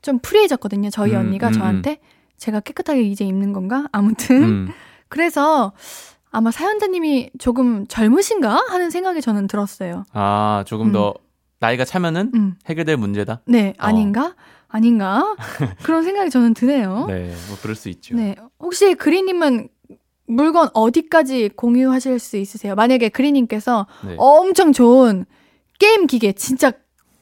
[0.00, 0.88] 좀 프리해졌거든요.
[0.90, 1.98] 저희 음, 언니가 음, 저한테
[2.38, 3.86] 제가 깨끗하게 이제 입는 건가?
[3.92, 4.68] 아무튼 음,
[5.08, 5.72] 그래서
[6.30, 10.04] 아마 사연자님이 조금 젊으신가 하는 생각이 저는 들었어요.
[10.12, 10.92] 아 조금 음.
[10.92, 11.14] 더
[11.60, 13.40] 나이가 차면은 음, 해결될 문제다.
[13.46, 14.34] 네 아닌가?
[14.68, 15.36] 아닌가?
[15.82, 17.06] 그런 생각이 저는 드네요.
[17.08, 18.14] 네, 뭐 그럴 수 있죠.
[18.16, 18.36] 네.
[18.60, 19.68] 혹시 그리님은
[20.26, 22.74] 물건 어디까지 공유하실 수 있으세요?
[22.74, 24.14] 만약에 그리님께서 네.
[24.18, 25.24] 엄청 좋은
[25.78, 26.72] 게임 기계, 진짜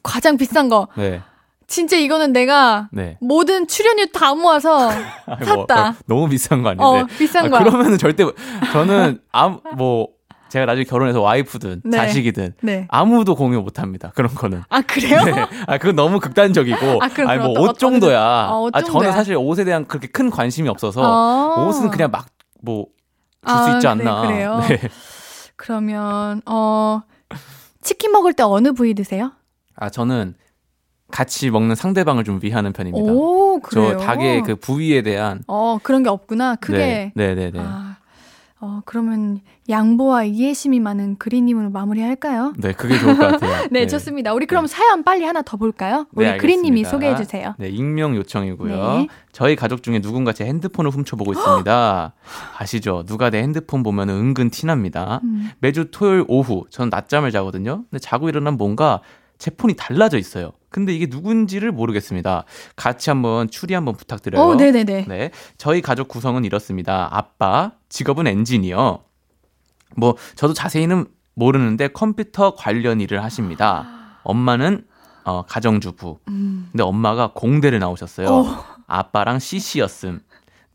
[0.03, 1.21] 가장 비싼 거, 네,
[1.67, 3.17] 진짜 이거는 내가 네.
[3.21, 4.89] 모든 출연료 다 모아서
[5.27, 5.97] 아니, 샀다.
[6.07, 6.85] 뭐, 너무 비싼 거 아닌데.
[6.85, 7.65] 어, 비싼 아, 거야.
[7.65, 8.25] 그러면은 절대
[8.73, 10.09] 저는 아무 뭐
[10.49, 11.97] 제가 나중에 결혼해서 와이프든 네.
[11.97, 12.87] 자식이든 네.
[12.89, 14.13] 아무도 공유 못 합니다.
[14.15, 14.63] 그런 거는.
[14.69, 15.25] 아, 그래요?
[15.25, 15.33] 네.
[15.67, 17.01] 아, 그건 너무 극단적이고.
[17.03, 18.49] 아, 그럼 아니, 뭐, 어떤- 옷 어떤- 정도야.
[18.53, 19.01] 어, 옷 아, 정도야.
[19.03, 21.03] 저는 사실 옷에 대한 그렇게 큰 관심이 없어서.
[21.03, 21.67] 어.
[21.67, 22.27] 옷은 그냥 막,
[22.63, 22.87] 뭐,
[23.45, 24.23] 줄수 아, 있지 그래, 않나.
[24.29, 24.61] 그래요?
[24.71, 24.79] 네.
[25.57, 27.03] 그러면, 어,
[27.83, 29.33] 치킨 먹을 때 어느 부위 드세요?
[29.75, 30.35] 아, 저는
[31.11, 33.13] 같이 먹는 상대방을 좀 위하는 편입니다.
[33.13, 33.61] 오?
[33.73, 35.43] 저 닭의 그 부위에 대한.
[35.47, 36.57] 어, 그런 게 없구나.
[36.57, 36.79] 크게.
[36.79, 37.51] 네, 네, 네.
[37.53, 37.61] 네.
[37.63, 37.97] 아,
[38.59, 42.55] 어, 그러면 양보와 이해심이 많은 그리님으로 마무리할까요?
[42.57, 43.69] 네, 그게 좋을 것 같아요.
[43.71, 44.33] 네, 좋습니다.
[44.33, 46.07] 우리 그럼 사연 빨리 하나 더 볼까요?
[46.15, 46.89] 우리 네, 알겠습니다.
[46.89, 47.55] 소개해 주세요.
[47.59, 48.77] 네, 익명 요청이고요.
[48.77, 49.09] 네.
[49.33, 52.15] 저희 가족 중에 누군가 제 핸드폰을 훔쳐보고 있습니다.
[52.59, 53.05] 아시죠?
[53.07, 55.21] 누가 내 핸드폰 보면 은근 티납니다.
[55.23, 55.51] 음.
[55.61, 57.85] 매주 토요일 오후 저는 낮잠을 자거든요.
[57.91, 59.01] 근데 자고 일어나면 뭔가
[59.39, 60.53] 제 폰이 달라져 있어요.
[60.77, 62.45] 근데 이게 누군지를 모르겠습니다.
[62.77, 64.43] 같이 한번 추리 한번 부탁드려요.
[64.43, 65.07] 어, 네네네.
[65.09, 65.31] 네.
[65.57, 67.09] 저희 가족 구성은 이렇습니다.
[67.11, 69.03] 아빠, 직업은 엔지니어.
[69.97, 74.19] 뭐, 저도 자세히는 모르는데 컴퓨터 관련 일을 하십니다.
[74.23, 74.85] 엄마는,
[75.25, 76.19] 어, 가정주부.
[76.29, 76.69] 음.
[76.73, 78.29] 근데 엄마가 공대를 나오셨어요.
[78.29, 78.65] 어.
[78.87, 80.21] 아빠랑 CC였음.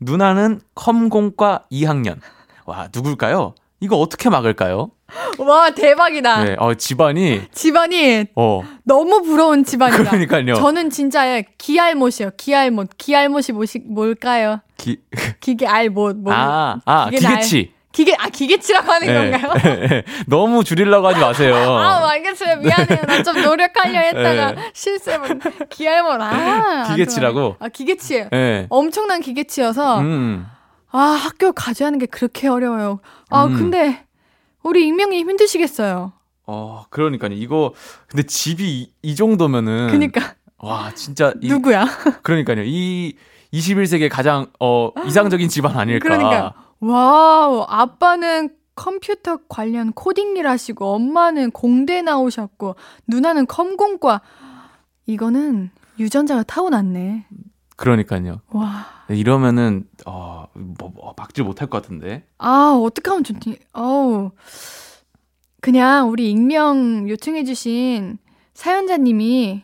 [0.00, 2.18] 누나는 컴공과 2학년.
[2.66, 3.54] 와, 누굴까요?
[3.82, 4.90] 이거 어떻게 막을까요?
[5.38, 6.44] 와, 대박이다.
[6.44, 10.04] 네, 어, 집안이, 집안이 어, 너무 부러운 집안이다.
[10.10, 10.54] 그러니까요.
[10.54, 12.30] 저는 진짜 기알못이요.
[12.36, 12.90] 기알못.
[12.96, 14.60] 기알못이 뭐시, 뭘까요?
[14.78, 14.98] 기,
[15.40, 16.16] 기계 알못.
[16.18, 16.32] 뭐.
[16.32, 17.72] 아, 아, 기계 기계치.
[17.90, 19.30] 기계, 아, 기계치라고 하는 네.
[19.40, 20.02] 건가요?
[20.28, 21.54] 너무 줄이려고 하지 마세요.
[21.76, 22.56] 아, 알겠어요.
[22.58, 23.02] 미안해요.
[23.06, 24.70] 나 좀 노력하려 했다가 네.
[24.72, 25.26] 실수해버
[25.68, 26.20] 기알못.
[26.22, 26.84] 아.
[26.88, 27.56] 기계치라고?
[27.58, 28.28] 아, 기계치예요.
[28.30, 28.66] 네.
[28.70, 30.46] 엄청난 기계치여서 음.
[30.92, 33.00] 아 학교 가져야하는 게 그렇게 어려워요.
[33.30, 33.54] 아 음.
[33.56, 34.06] 근데
[34.62, 36.12] 우리 익명님 힘드시겠어요.
[36.46, 37.32] 어, 그러니까요.
[37.32, 37.72] 이거
[38.06, 41.86] 근데 집이 이, 이 정도면은 그니까 와, 진짜 이, 누구야?
[42.22, 42.62] 그러니까요.
[42.64, 43.16] 이
[43.52, 46.02] 21세기의 가장 어 이상적인 집안 아닐까.
[46.02, 52.76] 그러니까 wow 아빠는 컴퓨터 관련 코딩 일 하시고 엄마는 공대 나오셨고
[53.06, 54.20] 누나는 컴공과
[55.06, 57.26] 이거는 유전자가 타고났네.
[57.76, 58.40] 그러니까요.
[58.50, 58.86] 와.
[59.08, 62.24] 이러면은 어, 뭐, 뭐 막지 못할 것 같은데.
[62.38, 63.58] 아, 어떻게 하면 좋지?
[63.72, 64.30] 어우.
[65.60, 68.18] 그냥 우리 익명 요청해 주신
[68.54, 69.62] 사연자님이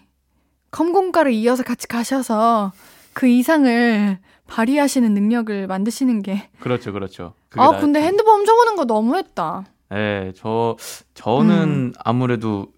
[0.70, 2.72] 검공과를 이어서 같이 가셔서
[3.12, 6.49] 그 이상을 발휘하시는 능력을 만드시는 게.
[6.61, 7.34] 그렇죠, 그렇죠.
[7.57, 9.66] 아, 근데 핸드폰 훔쳐보는 거 너무했다.
[9.91, 10.76] 네, 저,
[11.14, 11.93] 저는 음.
[11.99, 12.68] 아무래도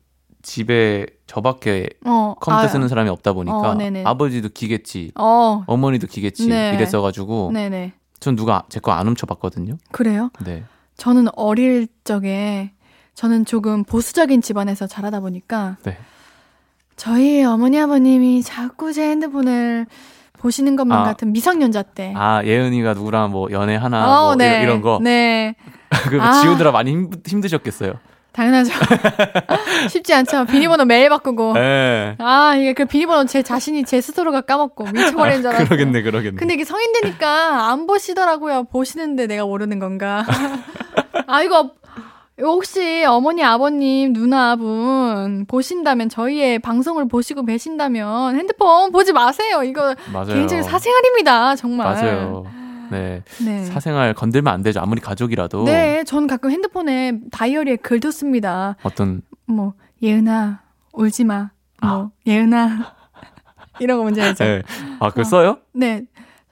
[0.42, 3.78] 집에 저밖에 어, 컴퓨터 아, 쓰는 사람이 없다 보니까 어.
[4.04, 6.72] 아버지도 기계치, 어, 어머니도 기계치 네.
[6.74, 7.92] 이랬어가지고 네네.
[8.20, 9.76] 전 누가 제 거 안 훔쳐봤거든요.
[9.92, 10.30] 그래요?
[10.44, 10.64] 네.
[10.96, 12.72] 저는 어릴 적에
[13.14, 15.96] 저는 조금 보수적인 집안에서 자라다 보니까 네.
[16.96, 19.86] 저희 어머니 아버님이 자꾸 제 핸드폰을
[20.38, 21.04] 보시는 것만 아.
[21.04, 22.12] 같은 미성년자 때.
[22.16, 24.98] 아 예은이가 누구랑 뭐 연애 하나 뭐 이런, 이런 거.
[25.02, 25.54] 네,
[26.10, 26.40] 그 아.
[26.40, 27.94] 지우느라 많이 힘, 힘드셨겠어요.
[28.32, 28.72] 당연하죠.
[29.90, 30.44] 쉽지 않죠.
[30.46, 31.54] 비밀번호 매일 바꾸고.
[31.54, 32.14] 네.
[32.18, 35.66] 아, 이게 그 비밀번호 제 자신이 제 스스로가 까먹고 미쳐버리는 줄 알았어요.
[35.66, 36.36] 그러겠네, 그러겠네.
[36.38, 38.64] 근데 이게 성인 되니까 안 보시더라고요.
[38.64, 40.24] 보시는데 내가 모르는 건가.
[41.26, 41.72] 아, 이거
[42.40, 49.62] 혹시 어머니, 아버님, 누나분 보신다면 저희의 방송을 보시고 계신다면 핸드폰 보지 마세요.
[49.62, 50.26] 이거 맞아요.
[50.34, 51.56] 개인적인 사생활입니다.
[51.56, 51.92] 정말.
[51.94, 52.44] 맞아요.
[52.90, 53.22] 네.
[53.44, 53.64] 네.
[53.64, 54.80] 사생활 건들면 안 되죠.
[54.80, 55.64] 아무리 가족이라도.
[55.64, 58.76] 네, 전 가끔 핸드폰에 다이어리에 글도 씁니다.
[58.82, 60.60] 어떤 뭐 예은아
[60.92, 61.50] 울지 마.
[61.82, 62.94] 뭐 예은아
[63.80, 64.44] 이런 거 뭔지 알죠?
[64.44, 64.62] 네.
[64.98, 65.58] 아, 그걸 써요?
[65.72, 66.02] 네.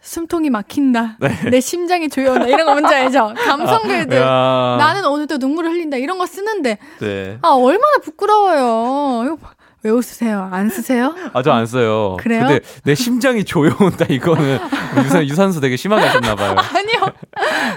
[0.01, 1.19] 숨통이 막힌다.
[1.51, 2.47] 내 심장이 조여온다.
[2.47, 3.35] 이런 거 뭔지 알죠?
[3.37, 4.17] 감성글들.
[4.17, 4.77] 야.
[4.79, 5.97] 나는 오늘도 눈물을 흘린다.
[5.97, 7.39] 이런 거 쓰는데 네.
[7.43, 9.25] 아 얼마나 부끄러워요.
[9.27, 9.53] 이거 봐.
[9.85, 10.49] 왜 웃으세요?
[10.51, 11.15] 안 쓰세요?
[11.33, 12.17] 아, 저 안 써요.
[12.19, 12.41] 그래요?
[12.47, 14.59] 근데 내 심장이 조여온다, 이거는.
[15.05, 16.51] 유산, 유산소 되게 심하게 하셨나봐요.
[16.75, 17.13] 아니요.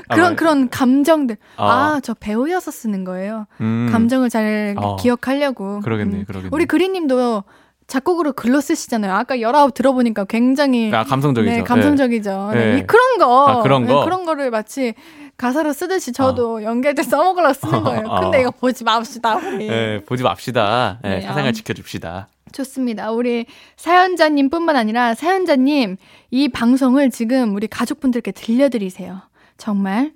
[0.08, 1.38] 아, 그런 말- 그런 감정들.
[1.58, 1.66] 아.
[1.96, 3.46] 아, 저 배우여서 쓰는 거예요.
[3.62, 4.96] 음, 감정을 잘 어.
[4.96, 5.80] 기억하려고.
[5.82, 6.26] 그러겠네, 음.
[6.26, 6.50] 그러겠네.
[6.52, 7.44] 우리 그리님도
[7.88, 9.14] 작곡으로 글로 쓰시잖아요.
[9.14, 11.54] 아까 열아홉 들어보니까 굉장히 아, 감성적이죠.
[11.56, 12.52] 네, 감성적이죠.
[12.54, 12.72] 네.
[12.74, 12.78] 네.
[12.80, 13.94] 이 그런 거, 아, 그런 거?
[14.00, 14.94] 네, 그런 거를 마치
[15.42, 18.06] 가사로 쓰듯이 저도 연결돼 써먹으려고 쓰는 거예요.
[18.08, 18.20] 어.
[18.20, 19.68] 근데 이거 보지 맙시다 우리.
[19.68, 19.68] 네.
[19.68, 21.00] 네, 보지 맙시다.
[21.02, 21.52] 네, 네, 사생활 아.
[21.52, 22.28] 지켜줍시다.
[22.52, 23.12] 좋습니다.
[23.12, 25.98] 우리 사연자님 뿐만 아니라 사연자님
[26.30, 29.22] 이 방송을 지금 우리 가족분들께 들려드리세요.
[29.58, 30.12] 정말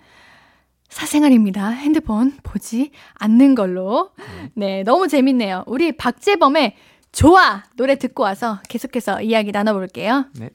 [0.89, 1.69] 사생활입니다.
[1.69, 4.11] 핸드폰 보지 않는 걸로.
[4.53, 5.63] 네, 너무 재밌네요.
[5.65, 6.75] 우리 박재범의
[7.11, 10.25] 좋아 노래 듣고 와서 계속해서 이야기 나눠볼게요.
[10.37, 10.49] 네.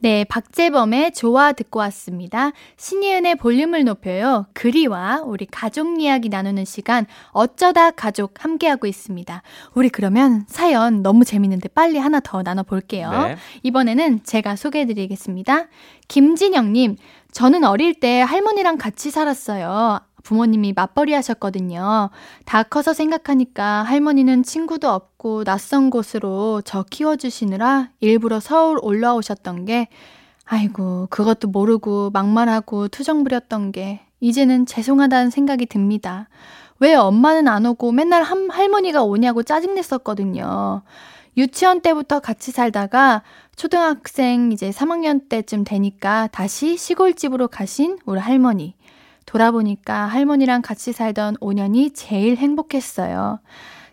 [0.00, 2.52] 네, 박재범의 좋아 듣고 왔습니다.
[2.76, 4.46] 신예은의 볼륨을 높여요.
[4.52, 9.42] 그리와 우리 가족 이야기 나누는 시간 어쩌다 가족 함께하고 있습니다.
[9.74, 13.10] 우리 그러면 사연 너무 재밌는데 빨리 하나 더 나눠볼게요.
[13.10, 13.36] 네.
[13.64, 15.66] 이번에는 제가 소개해드리겠습니다.
[16.06, 16.96] 김진영님,
[17.32, 20.00] 저는 어릴 때 할머니랑 같이 살았어요.
[20.22, 22.10] 부모님이 맞벌이 하셨거든요.
[22.44, 29.88] 다 커서 생각하니까 할머니는 친구도 없고 낯선 곳으로 저 키워주시느라 일부러 서울 올라오셨던 게,
[30.44, 36.28] 아이고, 그것도 모르고 막말하고 투정 부렸던 게, 이제는 죄송하다는 생각이 듭니다.
[36.80, 40.82] 왜 엄마는 안 오고 맨날 한, 할머니가 오냐고 짜증냈었거든요.
[41.36, 43.22] 유치원 때부터 같이 살다가
[43.56, 48.74] 초등학생 이제 3학년 때쯤 되니까 다시 시골집으로 가신 우리 할머니.
[49.28, 53.40] 돌아보니까 할머니랑 같이 살던 5년이 제일 행복했어요.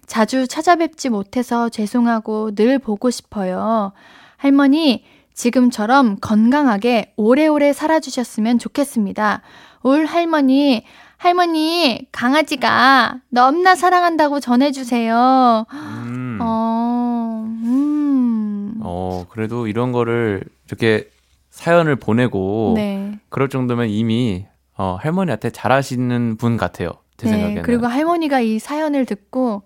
[0.08, 3.92] 자주 찾아뵙지 못해서 죄송하고 늘 보고 싶어요.
[4.38, 9.42] 할머니, 지금처럼 건강하게 오래오래 살아주셨으면 좋겠습니다.
[9.84, 10.86] 올 할머니,
[11.18, 15.66] 할머니, 강아지가 너무나 사랑한다고 전해주세요.
[15.70, 16.40] 음.
[16.42, 18.76] 어, 음.
[18.80, 21.10] 어, 그래도 이런 거를 이렇게
[21.50, 23.20] 사연을 보내고 네.
[23.28, 24.46] 그럴 정도면 이미
[24.78, 26.92] 어, 할머니한테 잘하시는 분 같아요.
[27.18, 27.34] 제 네.
[27.34, 27.64] 생각에는.
[27.64, 29.64] 그리고 할머니가 이 사연을 듣고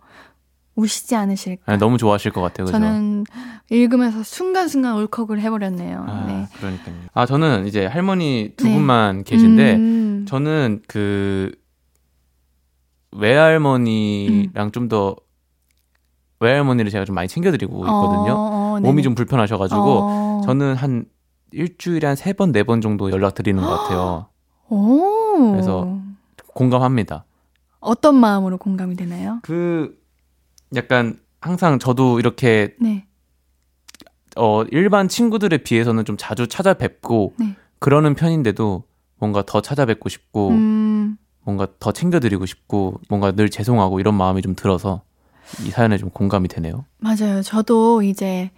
[0.76, 1.74] 우시지 않으실까.
[1.74, 2.66] 아, 너무 좋아하실 것 같아요.
[2.66, 2.78] 그죠?
[2.78, 3.26] 저는
[3.70, 6.06] 읽으면서 순간순간 울컥을 해버렸네요.
[6.08, 6.48] 아, 네.
[6.58, 6.96] 그러니까요.
[7.14, 8.74] 아, 저는 이제 할머니 두 네.
[8.76, 10.26] 분만 계신데 음.
[10.28, 11.52] 저는 그
[13.12, 14.72] 외할머니랑 음.
[14.72, 15.16] 좀더
[16.40, 18.34] 외할머니를 제가 좀 많이 챙겨드리고 있거든요.
[18.34, 19.02] 어, 어, 몸이 네네.
[19.02, 20.42] 좀 불편하셔가지고 어.
[20.46, 21.06] 저는 한
[21.52, 24.28] 일주일에 한 세 번 네 번 정도 연락 드리는 것 같아요.
[24.70, 25.52] 오.
[25.52, 26.00] 그래서
[26.54, 27.26] 공감합니다.
[27.80, 29.40] 어떤 마음으로 공감이 되나요?
[29.44, 29.98] 그
[30.76, 33.06] 약간 항상 저도 이렇게 네.
[34.36, 37.56] 어 일반 친구들에 비해서는 좀 자주 찾아뵙고 네.
[37.80, 38.84] 그러는 편인데도
[39.18, 41.18] 뭔가 더 찾아뵙고 싶고 음.
[41.44, 45.02] 뭔가 더 챙겨드리고 싶고 뭔가 늘 죄송하고 이런 마음이 좀 들어서
[45.66, 46.86] 이 사연에 좀 공감이 되네요.
[47.00, 47.42] 맞아요.
[47.42, 48.52] 저도 이제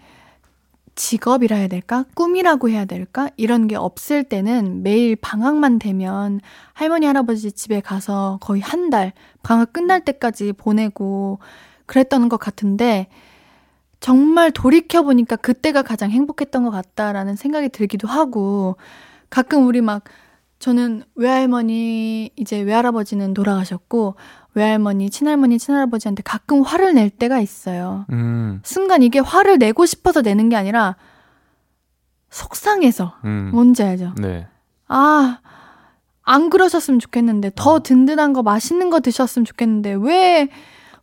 [0.96, 2.06] 직업이라 해야 될까?
[2.16, 3.30] 꿈이라고 해야 될까?
[3.38, 6.42] 이런 게 없을 때는 매일 방학만 되면
[6.74, 9.14] 할머니, 할아버지 집에 가서 거의 한 달,
[9.44, 11.40] 방학 끝날 때까지 보내고
[11.86, 13.08] 그랬던 것 같은데,
[14.00, 18.76] 정말 돌이켜보니까 그때가 가장 행복했던 것 같다라는 생각이 들기도 하고,
[19.30, 20.04] 가끔 우리 막,
[20.60, 24.16] 저는 외할머니, 이제 외할아버지는 돌아가셨고,
[24.54, 28.06] 외할머니, 친할머니, 친할아버지한테 가끔 화를 낼 때가 있어요.
[28.12, 30.96] 음, 순간 이게 화를 내고 싶어서 내는 게 아니라,
[32.30, 33.16] 속상해서.
[33.26, 33.52] 음.
[33.54, 34.14] 뭔지 알죠?
[34.18, 34.48] 네.
[34.88, 35.40] 아,
[36.24, 37.80] 안 그러셨으면 좋겠는데, 더 어.
[37.84, 40.50] 든든한 거, 맛있는 거 드셨으면 좋겠는데, 왜,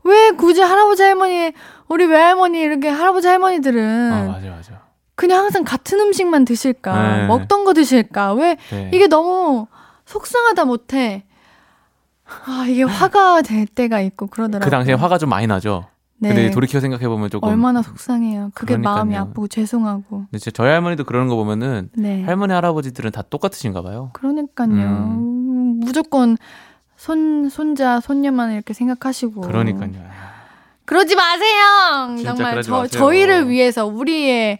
[0.04, 1.52] 왜 굳이 할아버지, 할머니,
[1.88, 4.88] 우리 외할머니, 이렇게 할아버지, 할머니들은 아, 맞아, 맞아.
[5.14, 7.16] 그냥 항상 같은 음식만 드실까?
[7.16, 7.26] 네.
[7.26, 8.34] 먹던 거 드실까?
[8.34, 8.90] 왜 네.
[8.94, 9.66] 이게 너무
[10.04, 11.24] 속상하다 못해.
[12.46, 14.64] 아, 이게 화가 될 때가 있고 그러더라고요.
[14.64, 15.86] 그 당시에 화가 좀 많이 나죠.
[16.20, 16.28] 네.
[16.30, 18.50] 근데 돌이켜 생각해 보면 조금 얼마나 속상해요.
[18.54, 19.22] 그게 마음이 그러니까요.
[19.30, 20.24] 아프고 죄송하고.
[20.30, 22.24] 근데 제 저희 할머니도 그러는 거 보면은 네.
[22.24, 24.10] 할머니 할아버지들은 다 똑같으신가 봐요.
[24.14, 24.68] 그러니까요.
[24.68, 25.80] 음.
[25.80, 26.36] 무조건
[26.96, 29.42] 손 손자 손녀만 이렇게 생각하시고.
[29.42, 29.92] 그러니까요.
[30.84, 32.16] 그러지 마세요.
[32.24, 32.86] 정말 저 마세요.
[32.88, 34.58] 저희를 위해서 우리의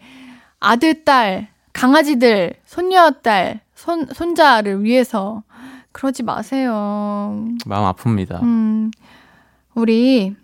[0.61, 5.43] 아들 딸 강아지들 손녀 딸 손 손자를 위해서
[5.99, 7.45] 그러지 마세요.
[7.67, 8.41] 마음 아픕니다.
[8.45, 8.93] 음.
[9.75, 10.37] 우리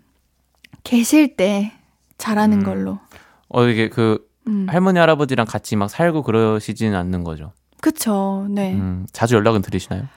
[0.83, 1.71] 계실 때
[2.17, 2.63] 잘하는 음.
[2.65, 2.99] 걸로.
[3.47, 4.65] 어 이게 그 음.
[4.69, 7.53] 할머니 할아버지랑 같이 막 살고 그러시지는 않는 거죠.
[7.79, 8.47] 그쵸.
[8.49, 8.73] 네.
[8.73, 10.07] 음, 자주 연락은 드리시나요?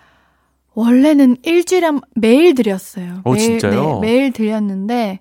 [0.74, 3.20] 원래는 일주일에 한- 매일 드렸어요.
[3.22, 4.00] 어, 매일, 진짜요?
[4.00, 5.20] 네, 매일 드렸는데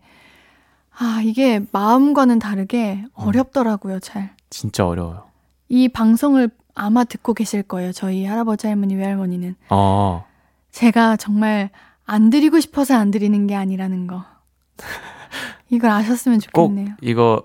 [0.98, 4.00] 아 이게 마음과는 다르게 어렵더라고요.
[4.00, 4.36] 잘.
[4.50, 5.26] 진짜 어려워요.
[5.70, 7.92] 이 방송을 아마 듣고 계실 거예요.
[7.92, 10.26] 저희 할아버지 할머니 외할머니는 어,
[10.72, 11.70] 제가 정말
[12.06, 14.24] 안 드리고 싶어서 안 드리는 게 아니라는 거.
[15.70, 16.96] 이걸 아셨으면 꼭 좋겠네요.
[17.02, 17.44] 이거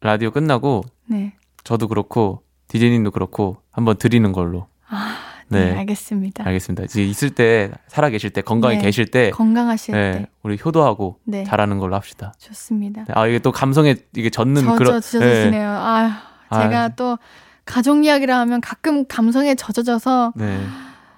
[0.00, 1.34] 라디오 끝나고 네.
[1.62, 4.66] 저도 그렇고 디제님도 그렇고 한번 드리는 걸로.
[4.88, 5.16] 아,
[5.48, 5.78] 네, 네.
[5.78, 6.44] 알겠습니다.
[6.46, 6.84] 알겠습니다.
[6.84, 8.82] 이제 있을 때 살아 계실 때 건강히 네.
[8.82, 10.26] 계실 때 건강하실 네, 때.
[10.42, 11.44] 우리 효도하고 네.
[11.44, 12.34] 잘하는 걸로 합시다.
[12.38, 13.04] 좋습니다.
[13.04, 15.70] 네, 아 이게 또 감성에 이게 젖는 젖어 그런 젖어지네요.
[15.70, 16.88] 아, 제가 아.
[16.88, 17.18] 또
[17.64, 20.60] 가족 이야기를 하면 가끔 감성에 젖어져서 네.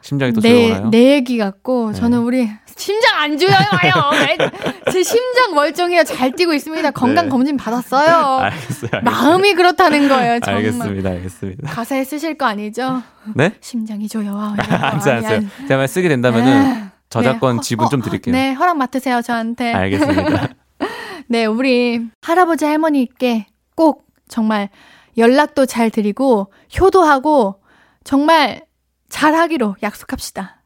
[0.01, 0.91] 심장이 또 내, 조용하나요?
[0.91, 1.99] 내 얘기 같고 네.
[1.99, 3.57] 저는 우리 심장 안 조여요.
[4.93, 6.05] 제 심장 멀쩡해요.
[6.05, 6.91] 잘 뛰고 있습니다.
[6.93, 7.31] 건강 네.
[7.31, 8.39] 검진 받았어요.
[8.39, 8.91] 알겠어요.
[8.93, 9.03] 알겠어요.
[9.03, 10.39] 마음이 그렇다는 거예요.
[10.41, 10.65] 정말.
[10.65, 11.11] 알겠습니다.
[11.11, 11.71] 알겠습니다.
[11.73, 13.03] 가사에 쓰실 거 아니죠?
[13.35, 13.55] 네?
[13.61, 14.55] 심장이 조여와.
[14.59, 15.41] 안 써요, 안 써요.
[15.63, 17.63] 제가 만약 쓰게 된다면은 저작권 네.
[17.63, 18.33] 지분 어, 좀 어, 드릴게요.
[18.33, 19.73] 네, 허락 맡으세요, 저한테.
[19.73, 20.49] 알겠습니다.
[21.29, 24.69] 네, 우리 할아버지 할머니께 꼭 정말
[25.17, 27.61] 연락도 잘 드리고 효도하고
[28.05, 28.63] 정말
[29.09, 30.63] 잘하기로 약속합시다.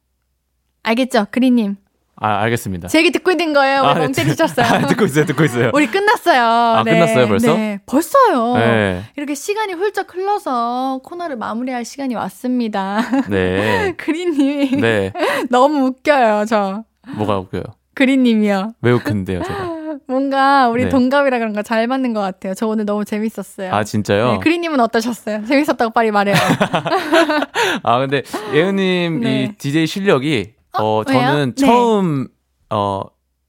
[0.82, 1.76] 알겠죠, 그리님?
[2.22, 2.88] 아, 알겠습니다.
[2.88, 3.82] 제 얘기 듣고 있는 거예요.
[3.82, 4.66] 아, 네, 멍 때리셨어요.
[4.84, 5.70] 아, 듣고 있어요, 듣고 있어요.
[5.72, 6.42] 우리 끝났어요.
[6.42, 7.54] 아, 끝났어요, 벌써?
[7.54, 8.56] 네, 벌써요.
[8.58, 9.04] 네.
[9.16, 13.00] 이렇게 시간이 훌쩍 흘러서 코너를 마무리할 시간이 왔습니다.
[13.30, 13.94] 네.
[13.96, 15.12] 그리님이 네.
[15.48, 16.84] 너무 웃겨요, 저.
[17.16, 17.62] 뭐가 웃겨요?
[17.94, 18.74] 그리님이요.
[18.82, 19.69] 왜 웃긴데요, 제가?
[20.10, 20.88] 뭔가 우리 네.
[20.90, 22.54] 동갑이라 그런가 잘 맞는 것 같아요.
[22.54, 23.72] 저 오늘 너무 재밌었어요.
[23.72, 24.32] 아, 진짜요?
[24.32, 25.46] 네, 그리님은 어떠셨어요?
[25.46, 26.34] 재밌었다고 빨리 말해요.
[27.84, 29.42] 아, 근데 예은님 네.
[29.44, 31.20] 이 DJ 실력이 어, 왜요?
[31.20, 31.66] 저는 네.
[31.66, 32.26] 처음
[32.70, 33.02] 어,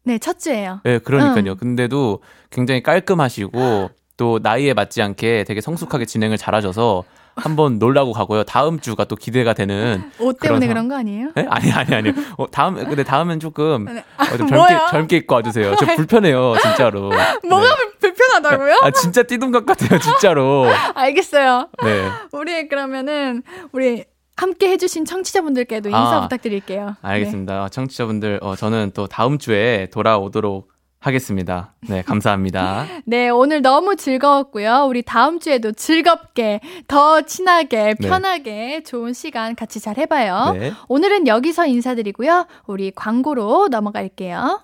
[0.03, 0.82] 네, 첫 주예요.
[0.86, 1.51] 예, 그러니까요.
[1.53, 1.57] 응.
[1.57, 7.03] 근데도 굉장히 깔끔하시고 또 나이에 맞지 않게 되게 성숙하게 진행을 잘하셔서
[7.36, 8.43] 한번 놀라고 가고요.
[8.43, 11.32] 다음 주가 또 기대가 되는 옷 때문에 그런 그런 거 아니에요?
[11.38, 11.47] 예?
[11.49, 12.09] 아니 아니 아니.
[12.38, 14.03] 어, 다음 근데 다음엔 조금 네.
[14.17, 14.88] 어, 좀 젊게 뭐요?
[14.89, 15.75] 젊게 입고 와주세요.
[15.75, 17.09] 저 불편해요, 진짜로.
[17.47, 17.91] 뭐가 네.
[17.99, 18.79] 불편하다고요?
[18.82, 20.67] 아 진짜 띠동갑 같아요, 진짜로.
[20.95, 21.69] 알겠어요.
[21.84, 24.05] 네, 우리 그러면은 우리
[24.36, 26.95] 함께 해주신 청취자분들께도 인사 아, 부탁드릴게요.
[27.01, 27.69] 알겠습니다.
[27.69, 30.70] 청취자분들, 어, 저는 또 다음 주에 돌아오도록
[31.02, 31.74] 하겠습니다.
[31.89, 32.86] 네, 감사합니다.
[32.88, 33.02] 네.
[33.06, 34.86] 네, 오늘 너무 즐거웠고요.
[34.88, 38.08] 우리 다음 주에도 즐겁게, 더 친하게, 네.
[38.08, 40.56] 편하게 좋은 시간 같이 잘 해봐요.
[40.58, 40.72] 네.
[40.88, 42.45] 오늘은 여기서 인사드리고요.
[42.68, 44.62] 우리 광고로 넘어갈게요.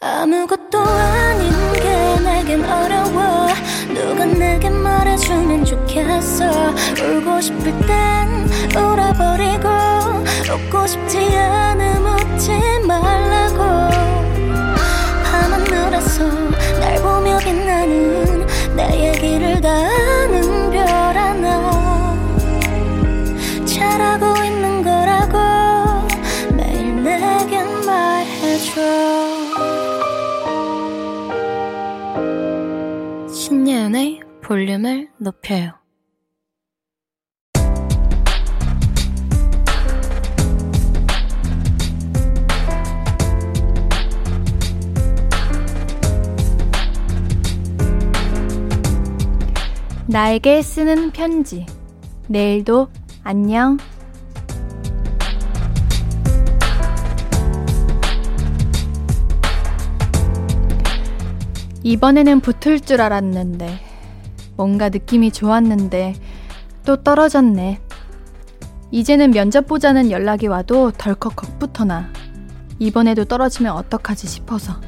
[0.00, 3.48] 아무것도 아닌 게 내겐 어려워
[3.92, 6.44] 누가 내게 말해주면 좋겠어
[7.02, 9.68] 울고 싶을 땐 울어버리고
[10.54, 12.52] 웃고 싶지 않음 웃지
[12.86, 14.07] 말라고
[17.28, 22.16] 며 빛나는 내 얘기를 다 아는 별 하나
[23.66, 25.36] 잘하고 있는 거라고
[26.56, 28.80] 매일 내겐 말해줘
[33.30, 35.74] 신예은의 볼륨을 높여요.
[50.10, 51.66] 나에게 쓰는 편지.
[52.28, 52.88] 내일도
[53.24, 53.76] 안녕.
[61.82, 63.80] 이번에는 붙을 줄 알았는데,
[64.56, 66.14] 뭔가 느낌이 좋았는데,
[66.86, 67.78] 또 떨어졌네.
[68.90, 72.10] 이제는 면접 보자는 연락이 와도 덜컥 겁부터나.
[72.78, 74.80] 이번에도 떨어지면 어떡하지 싶어서.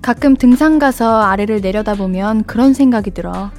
[0.00, 3.50] 가끔 등산 가서 아래를 내려다보면 그런 생각이 들어.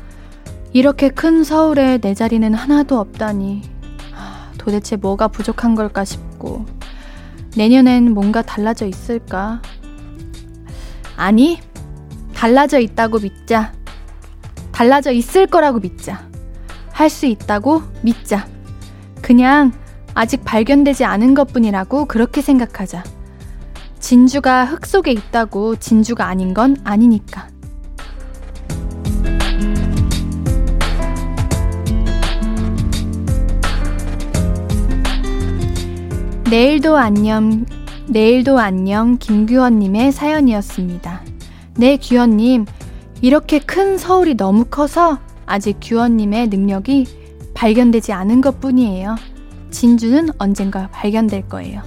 [0.73, 3.61] 이렇게 큰 서울에 내 자리는 하나도 없다니.
[4.57, 6.65] 도대체 뭐가 부족한 걸까 싶고.
[7.55, 9.61] 내년엔 뭔가 달라져 있을까?
[11.15, 11.59] 아니,
[12.33, 13.71] 달라져 있다고 믿자.
[14.71, 16.27] 달라져 있을 거라고 믿자.
[16.91, 18.47] 할 수 있다고 믿자.
[19.21, 19.73] 그냥
[20.15, 23.03] 아직 발견되지 않은 것 뿐이라고 그렇게 생각하자.
[23.99, 27.52] 진주가 흙 속에 있다고 진주가 아닌 건 아니니까.
[36.49, 37.65] 내일도 안녕,
[38.07, 41.21] 내일도 안녕 김규원님의 사연이었습니다.
[41.77, 42.65] 네, 규원님.
[43.21, 47.07] 이렇게 큰 서울이 너무 커서 아직 규원님의 능력이
[47.53, 49.15] 발견되지 않은 것 뿐이에요.
[49.71, 51.81] 진주는 언젠가 발견될 거예요.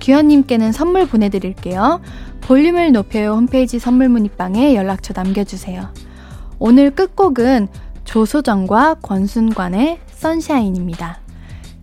[0.00, 2.00] 규현님께는 선물 보내드릴게요.
[2.42, 5.88] 볼륨을 높여요 홈페이지 선물 문의방에 연락처 남겨주세요.
[6.58, 7.68] 오늘 끝곡은
[8.04, 11.23] 조소정과 권순관의 선샤인입니다.